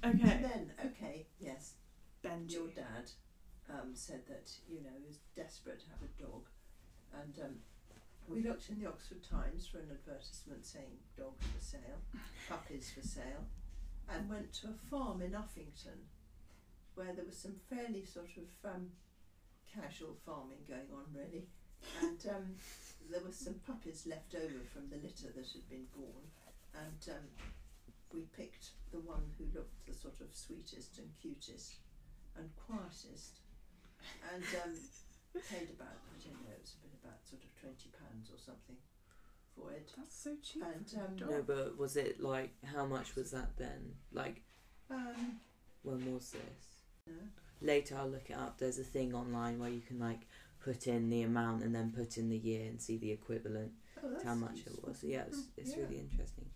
And 0.04 0.22
okay. 0.22 0.40
then, 0.42 0.72
okay, 0.86 1.28
yes, 1.40 1.76
Benji. 2.26 2.52
your 2.56 2.68
dad 2.76 3.10
um, 3.70 3.92
said 3.94 4.22
that 4.28 4.52
you 4.70 4.84
know 4.84 4.90
he 5.00 5.08
was 5.08 5.20
desperate 5.34 5.80
to 5.80 5.86
have 5.92 6.02
a 6.04 6.22
dog, 6.22 6.44
and 7.22 7.40
um, 7.42 7.56
we 8.28 8.42
looked 8.44 8.68
in 8.70 8.82
the 8.82 8.90
Oxford 8.90 9.24
Times 9.24 9.66
for 9.66 9.78
an 9.78 9.88
advertisement 9.92 10.66
saying 10.66 11.00
dogs 11.18 11.46
for 11.46 11.64
sale, 11.64 12.02
puppies 12.50 12.92
for 12.92 13.02
sale, 13.02 13.48
and 14.10 14.30
went 14.30 14.54
to 14.54 14.68
a 14.68 14.82
farm 14.90 15.22
in 15.22 15.32
Uffington, 15.32 16.08
where 16.96 17.14
there 17.14 17.26
was 17.26 17.38
some 17.38 17.56
fairly 17.70 18.06
sort 18.06 18.32
of 18.38 18.50
um, 18.70 18.92
casual 19.68 20.16
farming 20.26 20.62
going 20.68 20.90
on 20.94 21.06
really, 21.14 21.48
and 22.02 22.20
um, 22.30 22.56
there 23.10 23.22
were 23.22 23.32
some 23.34 23.56
puppies 23.66 24.06
left 24.08 24.36
over 24.36 24.62
from 24.72 24.90
the 24.90 24.98
litter 25.02 25.32
that 25.36 25.50
had 25.52 25.68
been 25.70 25.88
born, 25.96 26.24
and 26.76 27.02
um, 27.16 27.26
we 28.14 28.22
picked 28.38 28.72
the 28.92 29.02
one 29.02 29.24
who 29.38 29.46
looked 29.54 29.86
the 29.88 29.94
sort 29.94 30.22
of 30.22 30.30
sweetest 30.32 31.00
and 31.00 31.10
cutest 31.22 31.82
and 32.38 32.50
quietest, 32.56 33.42
and 34.34 34.46
um, 34.64 34.74
paid 35.50 35.70
about 35.74 35.98
I 35.98 36.18
don't 36.22 36.38
know 36.46 36.54
it 36.54 36.70
was 36.86 36.94
about 37.02 37.18
sort 37.26 37.42
of 37.42 37.50
twenty 37.58 37.90
pounds 37.98 38.30
or 38.30 38.38
something 38.38 38.78
for 39.56 39.72
it. 39.72 39.90
That's 39.98 40.16
so 40.24 40.36
cheap. 40.42 40.64
And, 40.64 40.86
um, 41.02 41.16
dog. 41.16 41.30
No, 41.30 41.42
but 41.46 41.78
was 41.78 41.96
it 41.98 42.22
like 42.22 42.52
how 42.66 42.86
much 42.86 43.16
was 43.16 43.32
that 43.32 43.56
then? 43.58 43.94
Like 44.12 44.42
Um, 44.90 45.40
when 45.84 46.14
was 46.14 46.32
this? 46.32 46.78
no. 47.08 47.14
Later, 47.62 47.98
I'll 47.98 48.10
look 48.10 48.30
it 48.30 48.38
up. 48.38 48.58
There's 48.58 48.80
a 48.80 48.84
thing 48.84 49.14
online 49.16 49.60
where 49.60 49.70
you 49.70 49.82
can 49.82 50.00
like 50.00 50.22
put 50.64 50.88
in 50.88 51.10
the 51.10 51.22
amount 51.24 51.64
and 51.64 51.74
then 51.76 51.92
put 51.92 52.18
in 52.18 52.30
the 52.30 52.38
year 52.38 52.68
and 52.70 52.82
see 52.82 52.98
the 52.98 53.12
equivalent 53.12 53.72
oh, 53.98 54.08
to 54.08 54.14
that's 54.14 54.24
how 54.24 54.36
much 54.36 54.56
useful. 54.58 54.74
it 54.78 54.88
was. 54.88 55.04
Yeah, 55.04 55.24
it's, 55.28 55.44
it's 55.58 55.72
Yeah. 55.76 55.84
really 55.84 56.00
interesting. 56.00 56.50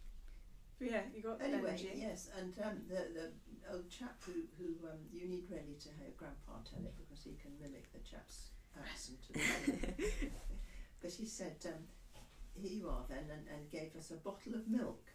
But 0.80 0.92
yeah, 0.92 1.02
you 1.16 1.22
got 1.24 1.42
Anyway, 1.42 1.72
Benji. 1.72 1.90
yes, 1.96 2.30
and 2.38 2.54
um, 2.64 2.82
the 2.88 3.02
the 3.18 3.74
old 3.74 3.90
chap 3.90 4.16
who 4.26 4.34
who 4.58 4.88
um, 4.88 5.00
you 5.12 5.28
need 5.28 5.46
really 5.50 5.76
to 5.82 5.90
hear 5.98 6.12
Grandpa 6.16 6.60
tell 6.70 6.86
it 6.86 6.94
because 6.98 7.24
he 7.24 7.34
can 7.42 7.52
mimic 7.60 7.92
the 7.92 8.00
chap's 8.00 8.50
accent. 8.78 9.18
but 11.02 11.12
he 11.12 11.26
said, 11.26 11.56
um, 11.66 11.72
"Here 11.72 11.97
you 12.64 12.90
are 12.90 13.04
then," 13.10 13.26
and, 13.32 13.48
and 13.54 13.72
gave 13.72 13.96
us 13.96 14.12
a 14.12 14.16
bottle 14.16 14.56
of 14.56 14.68
milk, 14.68 15.06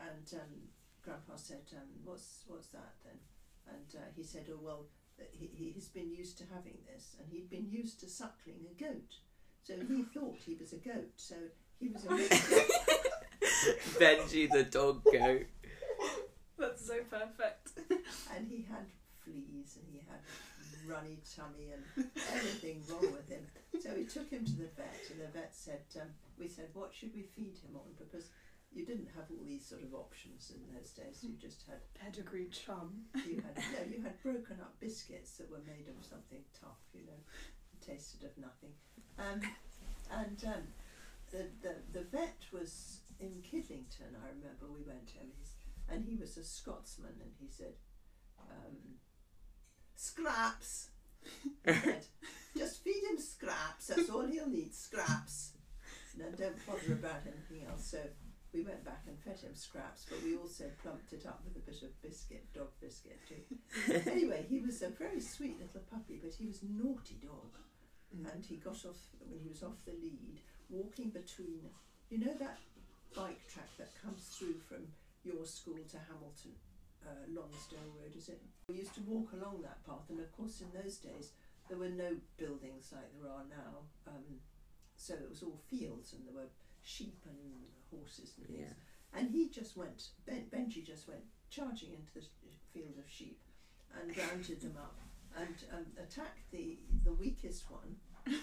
and 0.00 0.40
um, 0.40 0.68
Grandpa 1.02 1.36
said, 1.36 1.62
um, 1.72 1.88
"What's 2.04 2.44
what's 2.46 2.68
that 2.68 2.94
then?" 3.04 3.18
And 3.66 4.00
uh, 4.00 4.06
he 4.16 4.22
said, 4.22 4.46
"Oh 4.50 4.58
well." 4.60 4.86
He, 5.30 5.48
he 5.54 5.72
has 5.74 5.86
been 5.86 6.12
used 6.12 6.38
to 6.38 6.44
having 6.52 6.76
this, 6.92 7.14
and 7.20 7.28
he'd 7.30 7.48
been 7.48 7.70
used 7.70 8.00
to 8.00 8.08
suckling 8.08 8.66
a 8.68 8.74
goat, 8.82 9.14
so 9.62 9.74
he 9.86 10.02
thought 10.14 10.38
he 10.44 10.56
was 10.56 10.72
a 10.72 10.78
goat. 10.78 11.12
So 11.16 11.36
he 11.78 11.88
was 11.88 12.04
a 12.04 12.08
Benji 13.98 14.50
the 14.50 14.64
dog 14.64 15.04
goat. 15.04 15.46
That's 16.58 16.86
so 16.86 16.98
perfect. 17.10 17.70
and 18.34 18.48
he 18.48 18.66
had 18.68 18.86
fleas 19.24 19.78
and 19.80 19.86
he 19.92 20.00
had 20.08 20.20
runny 20.88 21.18
tummy 21.36 21.72
and 21.72 22.08
everything 22.34 22.82
wrong 22.88 23.12
with 23.12 23.28
him. 23.28 23.46
So 23.80 23.90
we 23.94 24.04
took 24.04 24.30
him 24.30 24.44
to 24.44 24.52
the 24.52 24.70
vet, 24.76 25.00
and 25.10 25.20
the 25.20 25.32
vet 25.32 25.54
said, 25.54 25.84
um, 26.00 26.08
"We 26.38 26.48
said, 26.48 26.68
what 26.72 26.94
should 26.94 27.14
we 27.14 27.22
feed 27.22 27.58
him 27.58 27.76
on? 27.76 27.92
Because 27.98 28.30
you 28.74 28.84
didn't 28.84 29.08
have 29.14 29.30
all 29.30 29.44
these 29.46 29.64
sort 29.64 29.82
of 29.82 29.94
options 29.94 30.50
in 30.50 30.60
those 30.74 30.90
days. 30.90 31.22
You 31.22 31.34
just 31.40 31.62
had 31.68 31.78
Pedigree 31.94 32.48
chum. 32.50 33.06
you 33.26 33.42
had 33.46 33.56
no, 33.56 33.80
you 33.96 34.02
had 34.02 34.20
broken 34.22 34.58
up 34.60 34.74
biscuits 34.80 35.38
that 35.38 35.50
were 35.50 35.62
made 35.66 35.86
of 35.88 36.04
something 36.04 36.42
tough, 36.60 36.82
you 36.92 37.06
know, 37.06 37.20
tasted 37.80 38.24
of 38.24 38.36
nothing. 38.36 38.74
Um, 39.18 39.40
and 40.10 40.44
um, 40.46 40.64
the, 41.30 41.46
the 41.62 41.74
the 41.92 42.04
vet 42.04 42.42
was 42.52 43.00
in 43.20 43.42
Kidlington. 43.46 44.18
I 44.18 44.28
remember 44.34 44.66
we 44.66 44.82
went 44.82 45.06
to 45.08 45.18
him, 45.18 45.30
and 45.88 46.04
he 46.04 46.16
was 46.16 46.36
a 46.36 46.44
Scotsman, 46.44 47.14
and 47.22 47.30
he 47.38 47.46
said, 47.48 47.74
um, 48.40 48.98
"Scraps." 49.96 50.88
Said, 51.64 52.06
"Just 52.56 52.82
feed 52.84 53.04
him 53.10 53.18
scraps. 53.18 53.86
That's 53.88 54.10
all 54.10 54.26
he'll 54.26 54.48
need. 54.48 54.74
Scraps." 54.74 55.52
No, 56.16 56.26
don't 56.36 56.66
bother 56.66 56.92
about 56.92 57.22
anything 57.26 57.66
else. 57.68 57.90
So 57.90 57.98
we 58.54 58.62
went 58.62 58.84
back 58.84 59.02
and 59.08 59.18
fed 59.18 59.40
him 59.40 59.54
scraps, 59.54 60.06
but 60.08 60.22
we 60.22 60.36
also 60.36 60.64
plumped 60.80 61.12
it 61.12 61.26
up 61.26 61.42
with 61.44 61.56
a 61.56 61.66
bit 61.66 61.82
of 61.82 61.90
biscuit, 62.00 62.46
dog 62.54 62.70
biscuit 62.80 63.18
too. 63.28 63.42
anyway, 64.10 64.46
he 64.48 64.60
was 64.60 64.80
a 64.82 64.88
very 64.88 65.20
sweet 65.20 65.58
little 65.58 65.82
puppy, 65.90 66.20
but 66.22 66.32
he 66.32 66.46
was 66.46 66.62
naughty 66.62 67.18
dog, 67.20 67.58
mm. 68.14 68.32
and 68.32 68.46
he 68.46 68.56
got 68.56 68.78
off 68.86 69.02
when 69.26 69.40
he 69.40 69.48
was 69.48 69.64
off 69.64 69.84
the 69.84 69.92
lead, 69.92 70.38
walking 70.70 71.10
between, 71.10 71.66
you 72.10 72.18
know 72.18 72.32
that 72.38 72.58
bike 73.14 73.42
track 73.52 73.68
that 73.78 73.90
comes 74.00 74.22
through 74.38 74.54
from 74.68 74.86
your 75.24 75.44
school 75.44 75.82
to 75.90 75.98
Hamilton, 75.98 76.54
uh, 77.06 77.24
Lonsdale 77.28 77.92
Road, 78.00 78.14
is 78.16 78.28
it? 78.28 78.40
We 78.68 78.76
used 78.76 78.94
to 78.94 79.02
walk 79.02 79.32
along 79.32 79.62
that 79.62 79.84
path, 79.84 80.08
and 80.08 80.20
of 80.20 80.32
course, 80.32 80.60
in 80.60 80.68
those 80.72 80.96
days, 80.96 81.32
there 81.68 81.78
were 81.78 81.88
no 81.88 82.16
buildings 82.36 82.92
like 82.92 83.08
there 83.20 83.30
are 83.30 83.44
now, 83.48 83.84
um, 84.06 84.40
so 84.96 85.14
it 85.14 85.28
was 85.28 85.42
all 85.42 85.60
fields, 85.68 86.12
and 86.12 86.26
there 86.26 86.34
were 86.34 86.50
sheep 86.82 87.18
and 87.24 87.36
horses 87.90 88.32
and 88.38 88.46
things. 88.46 88.60
Yeah. 88.60 89.18
And 89.18 89.30
he 89.30 89.48
just 89.48 89.76
went, 89.76 90.08
ben, 90.26 90.46
Benji 90.52 90.84
just 90.84 91.08
went 91.08 91.22
charging 91.50 91.90
into 91.90 92.12
the 92.14 92.24
field 92.72 92.94
of 92.98 93.08
sheep 93.08 93.40
and 94.00 94.16
rounded 94.16 94.60
them 94.60 94.76
up 94.76 94.96
and 95.36 95.54
um, 95.72 95.86
attacked 95.98 96.50
the, 96.50 96.78
the 97.04 97.12
weakest 97.12 97.70
one, 97.70 97.96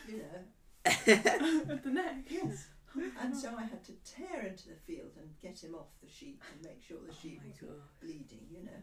you 0.07 0.17
know. 0.17 0.45
With 1.05 1.83
the 1.83 1.91
neck. 1.91 2.25
Yes. 2.29 2.67
And 3.21 3.35
so 3.35 3.55
I 3.57 3.63
had 3.63 3.83
to 3.85 3.93
tear 4.03 4.43
into 4.43 4.69
the 4.69 4.75
field 4.75 5.15
and 5.17 5.29
get 5.39 5.63
him 5.63 5.75
off 5.75 5.95
the 6.01 6.09
sheep 6.09 6.41
and 6.51 6.65
make 6.65 6.81
sure 6.83 6.97
the 6.99 7.13
Oh 7.13 7.21
sheep 7.21 7.39
my 7.39 7.51
wasn't 7.51 7.99
bleeding, 8.01 8.45
you 8.51 8.63
know. 8.63 8.81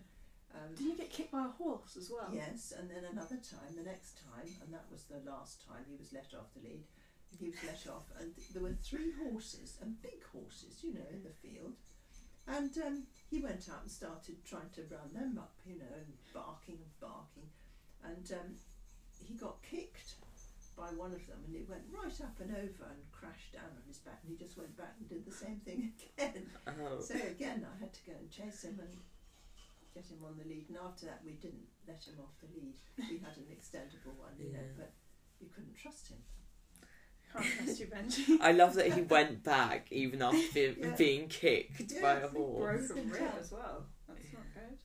Um, 0.55 0.75
Did 0.75 0.87
you 0.87 0.97
get 0.97 1.11
kicked 1.11 1.33
by 1.33 1.45
a 1.45 1.57
horse 1.61 1.97
as 1.97 2.11
well? 2.11 2.31
Yes, 2.33 2.73
and 2.73 2.89
then 2.89 3.05
another 3.05 3.37
time, 3.37 3.77
the 3.77 3.85
next 3.85 4.17
time, 4.17 4.49
and 4.65 4.73
that 4.73 4.87
was 4.91 5.05
the 5.05 5.21
last 5.29 5.61
time 5.67 5.85
he 5.87 5.97
was 5.97 6.13
let 6.13 6.33
off 6.33 6.49
the 6.57 6.65
lead. 6.65 6.85
He 7.39 7.53
was 7.53 7.61
let 7.63 7.85
off, 7.93 8.09
and 8.19 8.33
there 8.55 8.63
were 8.63 8.77
three 8.83 9.13
horses, 9.13 9.77
and 9.83 10.01
big 10.01 10.25
horses, 10.33 10.81
you 10.83 10.95
know, 10.95 11.05
in 11.13 11.23
the 11.23 11.37
field. 11.45 11.77
And 12.49 12.73
um, 12.79 13.03
he 13.29 13.41
went 13.41 13.69
out 13.69 13.83
and 13.83 13.91
started 13.91 14.43
trying 14.45 14.71
to 14.73 14.89
round 14.89 15.13
them 15.13 15.37
up, 15.37 15.53
you 15.67 15.77
know, 15.77 15.93
and 15.93 16.17
barking 16.33 16.81
and 16.81 16.99
barking. 16.99 17.53
And 18.03 18.25
um, 18.33 18.57
he 19.21 19.35
got 19.35 19.63
kicked 19.63 20.15
by 20.79 20.95
one 20.95 21.11
of 21.11 21.27
them, 21.27 21.43
and 21.45 21.55
it 21.59 21.67
went 21.69 21.83
right 21.91 22.15
up 22.23 22.39
and 22.39 22.55
over 22.55 22.87
and 22.87 23.03
crashed 23.11 23.53
down 23.53 23.67
on 23.75 23.83
his 23.87 23.99
back, 23.99 24.23
and 24.23 24.31
he 24.31 24.39
just 24.39 24.57
went 24.57 24.77
back 24.79 24.95
and 24.99 25.09
did 25.11 25.27
the 25.27 25.35
same 25.35 25.59
thing 25.67 25.91
again. 25.99 26.47
Oh. 26.69 27.01
So 27.03 27.15
again, 27.19 27.67
I 27.67 27.75
had 27.83 27.93
to 27.93 28.03
go 28.07 28.13
and 28.15 28.31
chase 28.31 28.63
him 28.63 28.79
and 28.79 28.95
get 29.93 30.07
him 30.07 30.23
on 30.25 30.39
the 30.39 30.47
lead. 30.49 30.67
And 30.69 30.79
after 30.79 31.07
that, 31.07 31.21
we 31.27 31.33
didn't 31.33 31.67
let 31.87 32.07
him 32.07 32.15
off 32.23 32.39
the 32.39 32.47
lead. 32.55 32.79
We 33.11 33.19
had 33.19 33.35
an 33.37 33.51
extendable 33.51 34.15
one, 34.17 34.39
you 34.39 34.53
know, 34.55 34.63
but 34.79 34.93
you 35.41 35.49
couldn't 35.53 35.75
trust 35.75 36.09
him. 36.15 36.19
Can't 37.33 37.45
trust 37.45 37.81
you, 37.81 37.87
Benji. 37.87 38.41
I 38.41 38.53
love 38.53 38.75
that 38.75 38.93
he 38.93 39.03
went 39.03 39.43
back 39.43 39.89
even 39.91 40.23
after 40.23 40.39
be- 40.55 40.77
Yeah. 40.79 40.95
being 40.97 41.29
kicked 41.29 41.93
Yeah, 41.93 42.01
by 42.01 42.13
a 42.21 42.29
horse. 42.29 42.87
Broken 42.87 43.11
rib 43.11 43.23
as 43.39 43.51
well. 43.53 43.85
That's 44.07 44.33
not 44.33 44.45
good. 44.55 44.79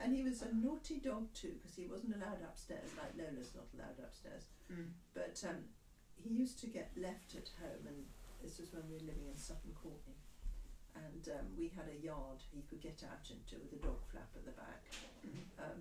And 0.00 0.14
he 0.14 0.22
was 0.22 0.42
a 0.42 0.54
naughty 0.54 1.00
dog 1.00 1.32
too, 1.34 1.54
because 1.58 1.74
he 1.74 1.86
wasn't 1.86 2.14
allowed 2.14 2.38
upstairs, 2.46 2.90
like 2.96 3.16
Lola's 3.18 3.50
not 3.56 3.66
allowed 3.74 3.98
upstairs. 4.04 4.44
Mm. 4.72 4.92
But 5.14 5.36
um, 5.48 5.64
he 6.16 6.30
used 6.30 6.60
to 6.60 6.66
get 6.66 6.92
left 6.96 7.34
at 7.34 7.50
home, 7.60 7.86
and 7.86 8.04
this 8.42 8.58
was 8.58 8.72
when 8.72 8.84
we 8.88 9.00
were 9.00 9.08
living 9.08 9.28
in 9.28 9.36
Sutton 9.36 9.72
Courtenay. 9.74 10.16
And 10.96 11.22
um, 11.30 11.46
we 11.56 11.70
had 11.70 11.86
a 11.86 11.98
yard 12.02 12.42
he 12.50 12.66
could 12.66 12.82
get 12.82 13.04
out 13.06 13.22
into 13.30 13.60
with 13.62 13.72
a 13.72 13.80
dog 13.82 14.02
flap 14.10 14.28
at 14.34 14.44
the 14.44 14.56
back. 14.58 14.82
Mm. 15.22 15.46
Um, 15.62 15.80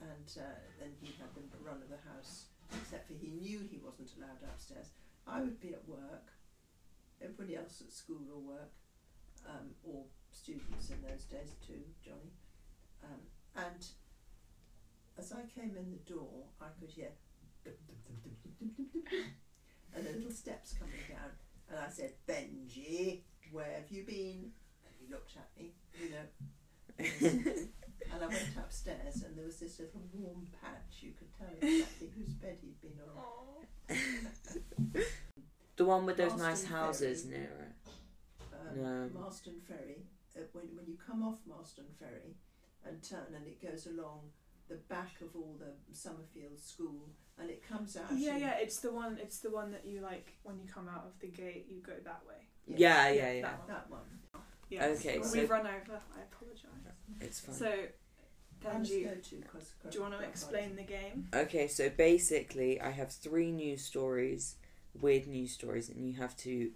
and 0.00 0.28
uh, 0.36 0.60
then 0.80 0.92
he 1.00 1.12
had 1.16 1.32
the 1.36 1.44
run 1.64 1.80
of 1.80 1.88
the 1.88 2.00
house, 2.08 2.52
except 2.72 3.08
for 3.08 3.14
he 3.14 3.32
knew 3.32 3.60
he 3.68 3.80
wasn't 3.80 4.12
allowed 4.16 4.44
upstairs. 4.44 4.92
I 5.26 5.40
would 5.40 5.60
be 5.60 5.72
at 5.72 5.86
work, 5.88 6.32
everybody 7.20 7.56
else 7.56 7.82
at 7.84 7.92
school 7.92 8.24
or 8.32 8.40
work, 8.40 8.72
um, 9.48 9.72
or 9.84 10.04
students 10.32 10.90
in 10.90 11.00
those 11.02 11.24
days 11.24 11.56
too, 11.66 11.82
Johnny. 12.04 12.32
Um, 13.04 13.20
and 13.56 13.86
as 15.18 15.32
I 15.32 15.48
came 15.48 15.76
in 15.76 15.90
the 15.90 16.12
door, 16.12 16.44
I 16.60 16.66
could 16.78 16.90
hear 16.90 17.10
and 19.94 20.06
the 20.06 20.12
little 20.12 20.30
steps 20.30 20.74
coming 20.78 20.94
down. 21.08 21.30
And 21.68 21.78
I 21.78 21.88
said, 21.88 22.12
Benji, 22.28 23.22
where 23.50 23.72
have 23.80 23.90
you 23.90 24.04
been? 24.04 24.52
And 24.84 24.94
he 24.98 25.12
looked 25.12 25.36
at 25.36 25.48
me, 25.58 25.74
you 26.00 26.10
know. 26.10 26.26
and 26.98 28.22
I 28.22 28.26
went 28.26 28.56
upstairs, 28.56 29.22
and 29.24 29.36
there 29.36 29.44
was 29.44 29.58
this 29.58 29.78
little 29.80 30.02
warm 30.12 30.46
patch. 30.62 31.00
You 31.00 31.12
could 31.18 31.32
tell 31.36 31.48
exactly 31.60 32.10
whose 32.16 32.34
bed 32.34 32.58
he'd 32.60 32.80
been 32.80 32.98
on. 33.16 33.66
the 35.76 35.84
one 35.84 36.06
with 36.06 36.16
those 36.16 36.30
Marston 36.30 36.48
nice 36.48 36.64
houses 36.64 37.24
Ferry. 37.24 37.34
near 37.38 37.50
it. 37.50 37.90
Um, 38.52 38.82
no. 38.82 39.20
Marston 39.20 39.60
Ferry. 39.66 40.06
Uh, 40.36 40.40
when, 40.52 40.64
when 40.76 40.86
you 40.86 40.96
come 41.04 41.22
off 41.22 41.38
Marston 41.46 41.86
Ferry 41.98 42.36
and 42.86 43.02
turn, 43.02 43.34
and 43.34 43.46
it 43.46 43.60
goes 43.62 43.86
along 43.86 44.20
the 44.68 44.76
back 44.88 45.20
of 45.20 45.28
all 45.36 45.56
the 45.58 45.72
Summerfield 45.94 46.58
School, 46.58 47.08
and 47.38 47.50
it 47.50 47.62
comes 47.66 47.96
out. 47.96 48.06
Yeah, 48.14 48.36
yeah. 48.36 48.54
It's 48.58 48.78
the 48.80 48.92
one. 48.92 49.18
It's 49.20 49.38
the 49.38 49.50
one 49.50 49.70
that 49.72 49.84
you 49.86 50.00
like 50.00 50.32
when 50.42 50.58
you 50.58 50.64
come 50.72 50.88
out 50.88 51.04
of 51.06 51.18
the 51.20 51.28
gate. 51.28 51.66
You 51.70 51.80
go 51.80 51.92
that 52.04 52.22
way. 52.26 52.34
Yeah, 52.66 53.08
yeah, 53.10 53.32
yeah. 53.32 53.42
That 53.42 53.58
one. 53.58 53.68
That 53.68 53.90
one. 53.90 54.42
Yeah. 54.68 54.86
Okay, 54.86 55.18
Well, 55.20 55.28
so- 55.28 55.38
we've 55.38 55.50
run 55.50 55.66
over. 55.66 56.00
I 56.16 56.22
apologise. 56.22 56.70
It's 57.20 57.40
fine. 57.40 57.54
So, 57.54 57.66
I 57.68 58.78
must 58.78 58.90
Benjy, 58.90 59.04
go 59.04 59.14
to 59.14 59.36
'cause- 59.42 59.74
do 59.90 59.96
you 59.98 60.02
want 60.02 60.18
to 60.18 60.24
explain 60.26 60.74
the 60.74 60.82
game? 60.82 61.28
Okay, 61.32 61.68
so 61.68 61.88
basically, 61.88 62.80
I 62.80 62.90
have 62.90 63.12
three 63.12 63.52
news 63.52 63.84
stories, 63.84 64.56
weird 65.00 65.28
news 65.28 65.52
stories, 65.52 65.88
and 65.88 66.08
you 66.08 66.14
have 66.14 66.36
to 66.38 66.72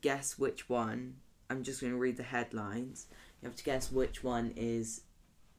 guess 0.00 0.38
which 0.38 0.68
one. 0.68 1.20
I'm 1.50 1.64
just 1.64 1.80
going 1.80 1.92
to 1.92 1.98
read 1.98 2.16
the 2.18 2.22
headlines. 2.22 3.08
You 3.42 3.48
have 3.48 3.56
to 3.56 3.64
guess 3.64 3.90
which 3.90 4.22
one 4.22 4.52
is 4.56 5.02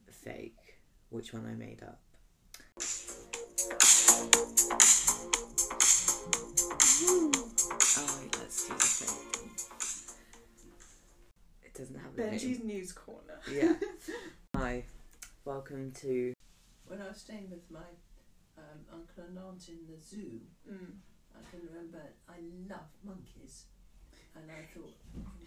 fake, 0.10 0.80
which 1.10 1.34
one 1.34 1.46
I 1.46 1.54
made 1.54 1.82
up. 1.84 2.00
Oh, 6.78 8.20
wait, 8.22 8.38
let's 8.38 8.68
do 8.68 8.74
the 8.74 8.80
fake 8.80 9.42
one. 9.42 9.50
It 11.64 11.74
doesn't 11.74 11.96
have 11.96 12.14
a 12.14 12.18
Benjy's 12.18 12.60
name. 12.60 12.68
news 12.68 12.92
corner. 12.92 13.40
Yeah. 13.52 13.74
Hi, 14.56 14.84
welcome 15.46 15.92
to. 16.02 16.34
When 16.88 17.02
I 17.02 17.08
was 17.08 17.18
staying 17.18 17.50
with 17.50 17.64
my 17.72 17.88
um, 18.58 18.80
uncle 18.92 19.24
and 19.28 19.38
aunt 19.40 19.68
in 19.70 19.80
the 19.88 19.98
zoo, 20.04 20.42
Mm. 20.70 21.00
I 21.36 21.42
can 21.52 21.60
remember 21.68 22.00
I 22.30 22.40
love 22.70 22.88
monkeys, 23.04 23.66
and 24.36 24.50
I 24.50 24.64
thought, 24.74 24.96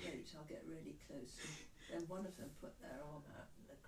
great, 0.02 0.28
I'll 0.36 0.44
get 0.44 0.62
really 0.68 0.96
close. 1.08 1.32
And 1.90 2.00
then 2.00 2.08
one 2.08 2.26
of 2.26 2.36
them 2.36 2.50
put 2.60 2.78
their 2.80 3.00
arm 3.02 3.24
out 3.34 3.48
in 3.56 3.64
a 3.72 3.78
great 3.80 3.87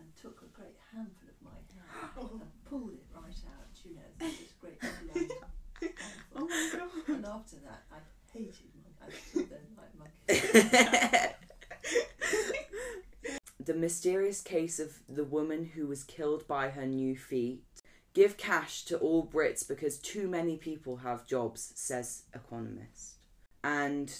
and 0.00 0.16
took 0.16 0.42
a 0.42 0.48
great 0.56 0.76
handful 0.92 1.28
of 1.28 1.38
my 1.44 1.50
hand 1.52 2.40
and 2.40 2.50
pulled 2.68 2.92
it 2.92 3.04
right 3.14 3.42
out. 3.52 3.76
You 3.84 3.94
know, 3.96 4.10
this 4.18 4.54
great 4.60 4.82
long 4.82 4.92
handful. 5.14 5.48
Oh 6.36 6.46
my 6.46 6.70
god. 6.72 6.90
And 7.08 7.24
after 7.24 7.56
that, 7.64 7.84
I 7.90 7.96
hated 8.32 8.70
monkeys. 9.00 9.00
I 9.00 9.28
still 9.28 9.46
don't 9.46 9.76
like 9.78 9.92
monkeys. 9.98 11.34
the 13.64 13.74
mysterious 13.74 14.42
case 14.42 14.78
of 14.78 15.00
the 15.08 15.24
woman 15.24 15.70
who 15.74 15.86
was 15.86 16.04
killed 16.04 16.46
by 16.46 16.70
her 16.70 16.86
new 16.86 17.16
feet. 17.16 17.62
Give 18.12 18.36
cash 18.36 18.84
to 18.86 18.98
all 18.98 19.24
Brits 19.24 19.66
because 19.66 19.98
too 19.98 20.28
many 20.28 20.56
people 20.56 20.96
have 20.98 21.26
jobs, 21.26 21.72
says 21.76 22.24
Economist. 22.34 23.18
And 23.62 24.12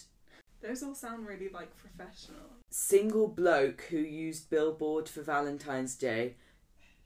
Those 0.62 0.82
all 0.82 0.94
sound 0.94 1.26
really 1.26 1.48
like 1.48 1.76
professional. 1.76 2.59
Single 2.70 3.28
bloke 3.28 3.82
who 3.90 3.98
used 3.98 4.48
billboard 4.50 5.08
for 5.08 5.22
Valentine's 5.22 5.96
Day 5.96 6.36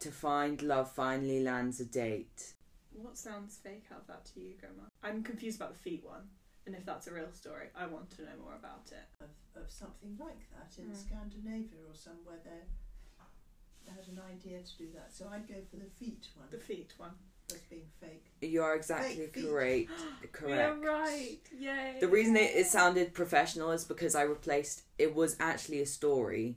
to 0.01 0.11
find 0.11 0.61
love 0.63 0.91
finally 0.91 1.41
lands 1.43 1.81
a 1.81 1.85
date. 1.85 2.53
What 2.93 3.17
sounds 3.17 3.59
fake 3.63 3.87
out 3.93 4.03
of 4.03 4.07
that 4.07 4.25
to 4.35 4.41
you, 4.41 4.55
Grandma? 4.61 4.85
I'm 5.03 5.23
confused 5.23 5.57
about 5.57 5.73
the 5.73 5.79
feet 5.79 6.05
one, 6.05 6.29
and 6.67 6.75
if 6.75 6.85
that's 6.85 7.07
a 7.07 7.13
real 7.13 7.33
story, 7.33 7.67
I 7.75 7.87
want 7.87 8.11
to 8.13 8.23
know 8.23 8.37
more 8.43 8.55
about 8.55 8.93
it. 8.93 9.25
Of, 9.25 9.63
of 9.63 9.71
something 9.71 10.17
like 10.21 10.49
that 10.53 10.79
in 10.79 10.91
Mm. 10.91 10.97
Scandinavia 10.97 11.81
or 11.89 11.95
somewhere 11.95 12.39
they 12.45 12.63
they 13.85 13.93
had 13.93 14.09
an 14.09 14.19
idea 14.33 14.63
to 14.63 14.77
do 14.79 14.89
that. 14.95 15.13
So 15.13 15.29
I'd 15.29 15.47
go 15.47 15.57
for 15.71 15.77
the 15.77 15.91
feet 15.99 16.29
one 16.37 16.49
The 16.51 16.59
feet 16.59 16.95
one. 16.97 17.13
As 17.53 17.61
being 17.71 17.83
fake. 18.01 18.25
You 18.41 18.63
are 18.63 18.75
exactly 18.77 19.27
Fake 19.27 19.45
correct. 19.47 19.91
Correct. 20.33 20.83
You're 20.83 20.93
right. 20.93 21.39
Yay. 21.59 21.97
The 22.01 22.09
reason 22.09 22.37
it, 22.37 22.55
it 22.55 22.67
sounded 22.67 23.15
professional 23.15 23.71
is 23.71 23.85
because 23.85 24.15
I 24.15 24.23
replaced 24.23 24.83
it 24.99 25.15
was 25.15 25.37
actually 25.41 25.81
a 25.81 25.87
story, 25.87 26.57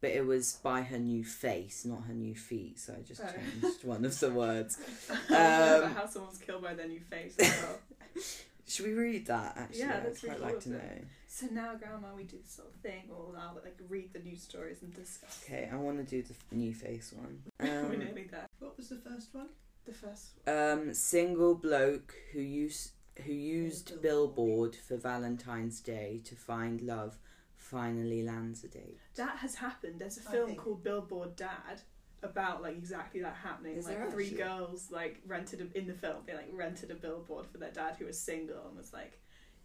but 0.00 0.10
it 0.10 0.26
was 0.26 0.54
by 0.62 0.82
her 0.82 0.98
new 0.98 1.24
face, 1.24 1.84
not 1.84 2.04
her 2.04 2.14
new 2.14 2.34
feet. 2.34 2.78
So 2.80 2.94
I 2.98 3.02
just 3.02 3.20
Oh. 3.22 3.28
changed 3.32 3.84
one 3.84 4.04
of 4.04 4.18
the 4.18 4.30
words. 4.44 4.78
I 5.08 5.12
want 5.12 5.26
to 5.28 5.32
know 5.32 5.74
Um, 5.76 5.82
about 5.84 5.96
how 5.96 6.06
someone's 6.06 6.38
killed 6.38 6.62
by 6.62 6.74
their 6.74 6.88
new 6.88 7.00
face 7.00 7.36
well. 7.38 7.78
Should 8.66 8.86
we 8.86 8.92
read 8.92 9.26
that? 9.26 9.56
Actually, 9.56 9.78
Yeah, 9.80 10.02
I'd 10.06 10.20
quite 10.20 10.40
like 10.42 10.60
to 10.60 10.70
know. 10.70 10.80
so 11.26 11.46
now, 11.52 11.74
Grandma, 11.76 12.08
we 12.14 12.24
do 12.24 12.36
this 12.42 12.50
sort 12.52 12.68
of 12.68 12.74
thing. 12.82 13.04
We'll 13.08 13.32
now 13.32 13.56
like 13.64 13.78
read 13.88 14.12
the 14.12 14.18
news 14.18 14.42
stories 14.42 14.82
and 14.82 14.92
discuss. 14.94 15.42
Okay, 15.44 15.68
I 15.72 15.76
want 15.76 15.98
to 15.98 16.04
do 16.04 16.22
the 16.22 16.34
new 16.56 16.74
face 16.74 17.12
one. 17.16 17.42
We're 17.60 17.86
Um, 17.86 17.98
nearly 17.98 18.24
there. 18.30 18.46
What 18.58 18.76
was 18.76 18.88
the 18.90 18.96
first 18.96 19.32
one? 19.34 19.48
The 19.88 19.94
first. 19.94 20.32
um, 20.46 20.92
single 20.92 21.54
bloke 21.54 22.14
who 22.32 22.40
used 22.40 22.92
who 23.24 23.32
used 23.32 24.00
billboard. 24.00 24.02
billboard 24.02 24.76
for 24.76 24.96
Valentine's 24.96 25.80
Day 25.80 26.20
to 26.24 26.34
find 26.36 26.80
love 26.82 27.18
finally 27.56 28.22
lands 28.22 28.62
a 28.64 28.68
date. 28.68 28.98
That 29.16 29.38
has 29.38 29.54
happened. 29.56 29.98
There's 29.98 30.18
a 30.24 30.28
I 30.28 30.32
film 30.32 30.46
think- 30.48 30.58
called 30.60 30.84
Billboard 30.84 31.34
Dad 31.36 31.80
about 32.22 32.62
like 32.62 32.76
exactly 32.76 33.20
that 33.22 33.34
happening. 33.42 33.76
Is 33.76 33.86
like 33.86 33.96
there 33.98 34.10
three 34.10 34.26
actually? 34.26 34.38
girls 34.44 34.90
like 34.90 35.20
rented 35.26 35.60
a, 35.62 35.78
in 35.78 35.86
the 35.86 35.94
film. 35.94 36.16
They 36.26 36.34
like 36.34 36.48
rented 36.52 36.90
a 36.90 36.94
billboard 36.94 37.46
for 37.46 37.58
their 37.58 37.70
dad 37.70 37.96
who 37.98 38.04
was 38.06 38.18
single 38.20 38.66
and 38.68 38.76
was 38.76 38.92
like, 38.92 39.20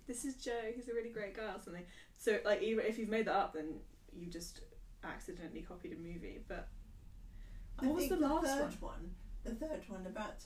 "This 0.08 0.24
is 0.26 0.36
Joe. 0.36 0.72
He's 0.76 0.88
a 0.88 0.94
really 0.94 1.10
great 1.10 1.36
guy" 1.36 1.54
or 1.54 1.60
something. 1.64 1.86
So 2.18 2.40
like 2.46 2.62
even 2.62 2.86
if 2.86 2.98
you've 2.98 3.10
made 3.10 3.26
that 3.28 3.36
up, 3.36 3.54
then 3.54 3.76
you 4.16 4.28
just 4.28 4.62
accidentally 5.04 5.62
copied 5.62 5.92
a 5.94 5.96
movie. 5.98 6.40
But 6.48 6.70
I 7.80 7.86
What 7.88 7.96
was 7.96 8.08
think 8.08 8.20
the 8.20 8.28
last 8.28 8.46
third 8.48 8.82
one? 8.82 9.12
The 9.44 9.52
third 9.56 9.82
one 9.88 10.06
about 10.06 10.46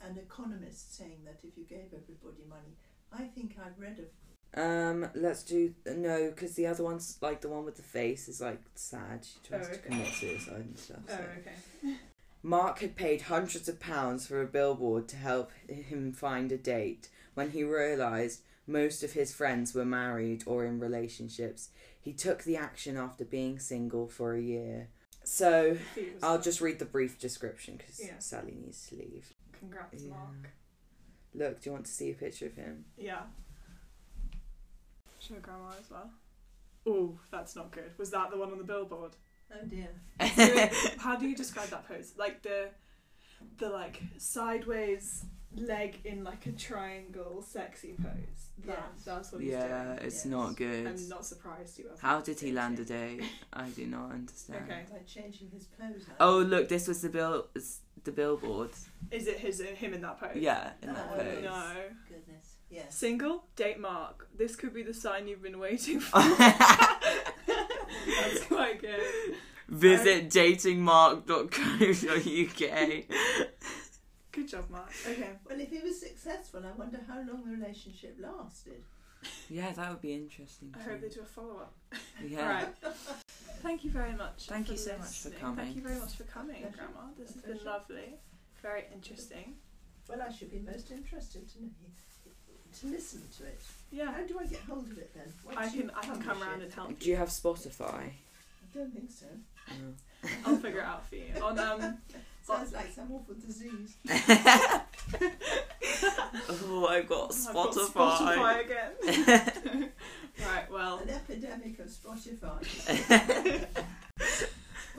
an 0.00 0.16
economist 0.16 0.96
saying 0.96 1.20
that 1.24 1.40
if 1.42 1.56
you 1.56 1.64
gave 1.64 1.92
everybody 1.92 2.44
money, 2.48 2.76
I 3.12 3.24
think 3.24 3.56
I've 3.64 3.78
read 3.78 3.98
of. 3.98 4.06
Um, 4.54 5.10
let's 5.14 5.42
do 5.42 5.74
no, 5.86 6.30
because 6.30 6.54
the 6.54 6.66
other 6.66 6.82
one's 6.82 7.18
like 7.20 7.42
the 7.42 7.48
one 7.50 7.64
with 7.66 7.76
the 7.76 7.82
face 7.82 8.28
is 8.28 8.40
like 8.40 8.60
sad. 8.74 9.24
She 9.26 9.38
tries 9.46 9.68
Oh, 9.68 9.72
to 9.72 9.78
commit 9.78 10.06
suicide 10.08 10.64
and 10.66 10.78
stuff. 10.78 11.00
oh 11.10 11.12
so. 11.16 11.24
okay. 11.40 11.94
Mark 12.42 12.78
had 12.78 12.96
paid 12.96 13.22
hundreds 13.22 13.68
of 13.68 13.78
pounds 13.80 14.26
for 14.26 14.40
a 14.40 14.46
billboard 14.46 15.08
to 15.08 15.16
help 15.16 15.50
him 15.68 16.12
find 16.12 16.50
a 16.52 16.56
date. 16.56 17.08
When 17.34 17.50
he 17.50 17.62
realised 17.64 18.40
most 18.66 19.02
of 19.02 19.12
his 19.12 19.34
friends 19.34 19.74
were 19.74 19.84
married 19.84 20.44
or 20.46 20.64
in 20.64 20.78
relationships, 20.80 21.68
he 22.00 22.12
took 22.14 22.44
the 22.44 22.56
action 22.56 22.96
after 22.96 23.24
being 23.24 23.58
single 23.58 24.06
for 24.08 24.34
a 24.34 24.40
year. 24.40 24.88
So 25.28 25.76
The 25.94 26.08
I'll 26.22 26.40
just 26.40 26.60
read 26.62 26.78
the 26.78 26.86
brief 26.86 27.18
description 27.18 27.76
because 27.76 28.00
Yeah. 28.02 28.18
Sally 28.18 28.54
needs 28.58 28.88
to 28.88 28.96
leave. 28.96 29.30
Congrats, 29.52 30.02
Yeah. 30.02 30.10
Mark. 30.10 30.50
Look, 31.34 31.60
do 31.60 31.68
you 31.68 31.72
want 31.74 31.84
to 31.84 31.92
see 31.92 32.10
a 32.10 32.14
picture 32.14 32.46
of 32.46 32.54
him? 32.54 32.86
Yeah. 32.96 33.22
Show 35.20 35.34
Grandma 35.42 35.70
as 35.78 35.90
well. 35.90 36.10
Oh, 36.86 37.18
that's 37.30 37.54
not 37.54 37.70
good. 37.72 37.92
Was 37.98 38.10
that 38.12 38.30
the 38.30 38.38
one 38.38 38.50
on 38.50 38.58
the 38.58 38.64
billboard? 38.64 39.12
Oh 39.52 39.66
dear. 39.66 39.90
How 40.98 41.16
do 41.16 41.28
you 41.28 41.36
describe 41.36 41.68
that 41.68 41.86
pose? 41.86 42.14
Like 42.16 42.42
the, 42.42 42.70
the 43.58 43.68
like 43.68 44.00
sideways 44.16 45.24
leg 45.56 45.98
in 46.04 46.22
like 46.24 46.46
a 46.46 46.52
triangle, 46.52 47.42
sexy 47.46 47.94
pose. 48.00 48.50
That, 48.66 48.90
Yes. 48.96 49.04
That's 49.04 49.32
what 49.32 49.40
he's 49.40 49.50
Yeah, 49.52 49.84
doing. 49.84 49.98
it's 50.02 50.16
Yes. 50.16 50.24
not 50.26 50.56
good. 50.56 50.86
I'm 50.86 51.08
not 51.08 51.24
surprised 51.24 51.76
he 51.76 51.84
wasn't. 51.84 52.00
How 52.00 52.20
did 52.20 52.40
he 52.40 52.50
land 52.52 52.78
a 52.80 52.84
dating. 52.84 53.18
date? 53.20 53.28
I 53.52 53.68
do 53.68 53.86
not 53.86 54.10
understand. 54.12 54.64
Okay. 54.64 54.82
By 54.90 54.98
changing 55.06 55.50
his 55.50 55.64
pose. 55.66 56.04
Oh 56.20 56.38
look, 56.38 56.68
this 56.68 56.88
was 56.88 57.00
the 57.02 57.08
bill, 57.08 57.46
the 58.04 58.12
billboard. 58.12 58.70
Is 59.10 59.26
it 59.28 59.38
his 59.38 59.60
uh, 59.60 59.64
him 59.64 59.94
in 59.94 60.00
that 60.02 60.18
pose? 60.20 60.36
Yeah, 60.36 60.72
in 60.82 60.92
that 60.92 61.08
Oh, 61.12 61.16
pose. 61.18 61.42
No. 61.44 61.72
Goodness. 62.08 62.54
Yes. 62.70 62.94
Single? 62.96 63.44
Date 63.56 63.78
mark. 63.80 64.28
This 64.36 64.54
could 64.56 64.74
be 64.74 64.82
the 64.82 64.92
sign 64.92 65.26
you've 65.28 65.42
been 65.42 65.58
waiting 65.58 66.00
for. 66.08 66.18
That's 66.20 66.50
quite 68.46 68.80
good. 68.80 69.00
Visit 69.68 70.24
um, 70.24 70.28
datingmark.co.uk. 70.30 73.04
Good 74.38 74.48
job, 74.48 74.70
Mark. 74.70 74.92
Okay. 75.04 75.30
Well, 75.50 75.60
if 75.60 75.68
he 75.68 75.80
was 75.80 75.98
successful, 75.98 76.62
I 76.64 76.70
wonder 76.78 77.00
how 77.08 77.16
long 77.16 77.42
the 77.44 77.50
relationship 77.56 78.16
lasted. 78.20 78.84
yeah, 79.50 79.72
that 79.72 79.90
would 79.90 80.00
be 80.00 80.14
interesting. 80.14 80.72
I 80.78 80.82
hope 80.88 81.00
they 81.00 81.08
do 81.08 81.22
a 81.22 81.24
follow 81.24 81.56
up. 81.58 81.74
Yeah. 82.24 82.66
Right. 82.84 82.94
Thank 83.62 83.82
you 83.82 83.90
very 83.90 84.12
much. 84.12 84.46
Thank 84.46 84.66
for 84.66 84.72
you 84.74 84.78
so 84.78 84.96
much 84.96 85.18
for 85.22 85.30
coming. 85.30 85.56
Thank 85.64 85.74
you 85.76 85.82
very 85.82 85.98
much 85.98 86.14
for 86.14 86.22
coming, 86.22 86.60
Pleasure. 86.62 86.76
Grandma. 86.76 87.00
This 87.18 87.32
has 87.32 87.42
Pleasure. 87.42 87.58
been 87.58 87.66
lovely. 87.66 88.14
Very 88.62 88.84
interesting. 88.94 89.54
Well, 90.08 90.22
I 90.22 90.30
should 90.30 90.52
be 90.52 90.60
most 90.60 90.92
interested 90.92 91.48
to 91.54 91.62
know, 91.62 91.70
to 92.80 92.86
listen 92.86 93.22
to 93.38 93.44
it. 93.46 93.60
Yeah. 93.90 94.12
How 94.12 94.24
do 94.24 94.38
I 94.38 94.46
get 94.46 94.60
hold 94.60 94.88
of 94.88 94.98
it 94.98 95.12
then? 95.14 95.32
Once 95.44 95.58
I 95.58 95.68
can 95.68 95.90
I 95.96 96.00
can 96.02 96.10
come 96.12 96.22
publish 96.22 96.46
round 96.46 96.62
it? 96.62 96.64
and 96.66 96.74
help 96.74 96.98
Do 97.00 97.10
you 97.10 97.16
have 97.16 97.30
Spotify? 97.30 97.82
I 98.12 98.12
don't 98.72 98.94
think 98.94 99.10
so. 99.10 99.26
Oh. 99.68 100.28
I'll 100.46 100.56
figure 100.58 100.78
it 100.80 100.84
out 100.86 101.08
for 101.08 101.16
you. 101.16 101.32
On 101.42 101.58
um 101.58 101.98
Sounds 102.48 102.72
like 102.72 102.90
some 102.92 103.12
awful 103.12 103.34
disease. 103.34 103.96
oh, 106.48 106.86
I've 106.88 107.06
got 107.06 107.34
I've 107.46 107.54
got 107.54 107.72
Spotify. 107.72 108.36
Spotify 108.36 108.64
again. 108.64 109.90
right, 110.46 110.70
well 110.70 110.98
An 111.00 111.10
epidemic 111.10 111.78
of 111.78 111.88
Spotify. 111.88 113.66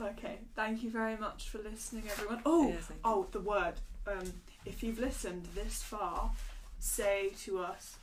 okay. 0.00 0.38
Thank 0.54 0.84
you 0.84 0.90
very 0.90 1.16
much 1.16 1.48
for 1.48 1.58
listening 1.58 2.04
everyone. 2.08 2.40
Oh 2.46 2.68
Yeah, 2.68 2.96
oh 3.04 3.26
the 3.32 3.40
word. 3.40 3.74
Um 4.06 4.32
if 4.64 4.84
you've 4.84 5.00
listened 5.00 5.46
this 5.54 5.82
far, 5.82 6.30
say 6.78 7.32
to 7.44 7.58
us 7.58 7.96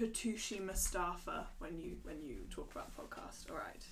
Patushi 0.00 0.64
Mustafa 0.64 1.48
when 1.58 1.78
you 1.78 1.98
when 2.02 2.22
you 2.24 2.36
talk 2.50 2.70
about 2.72 2.96
podcast. 2.96 3.50
Alright. 3.50 3.84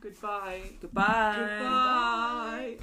Goodbye. 0.00 0.60
Goodbye. 0.80 1.34
Goodbye. 1.36 2.76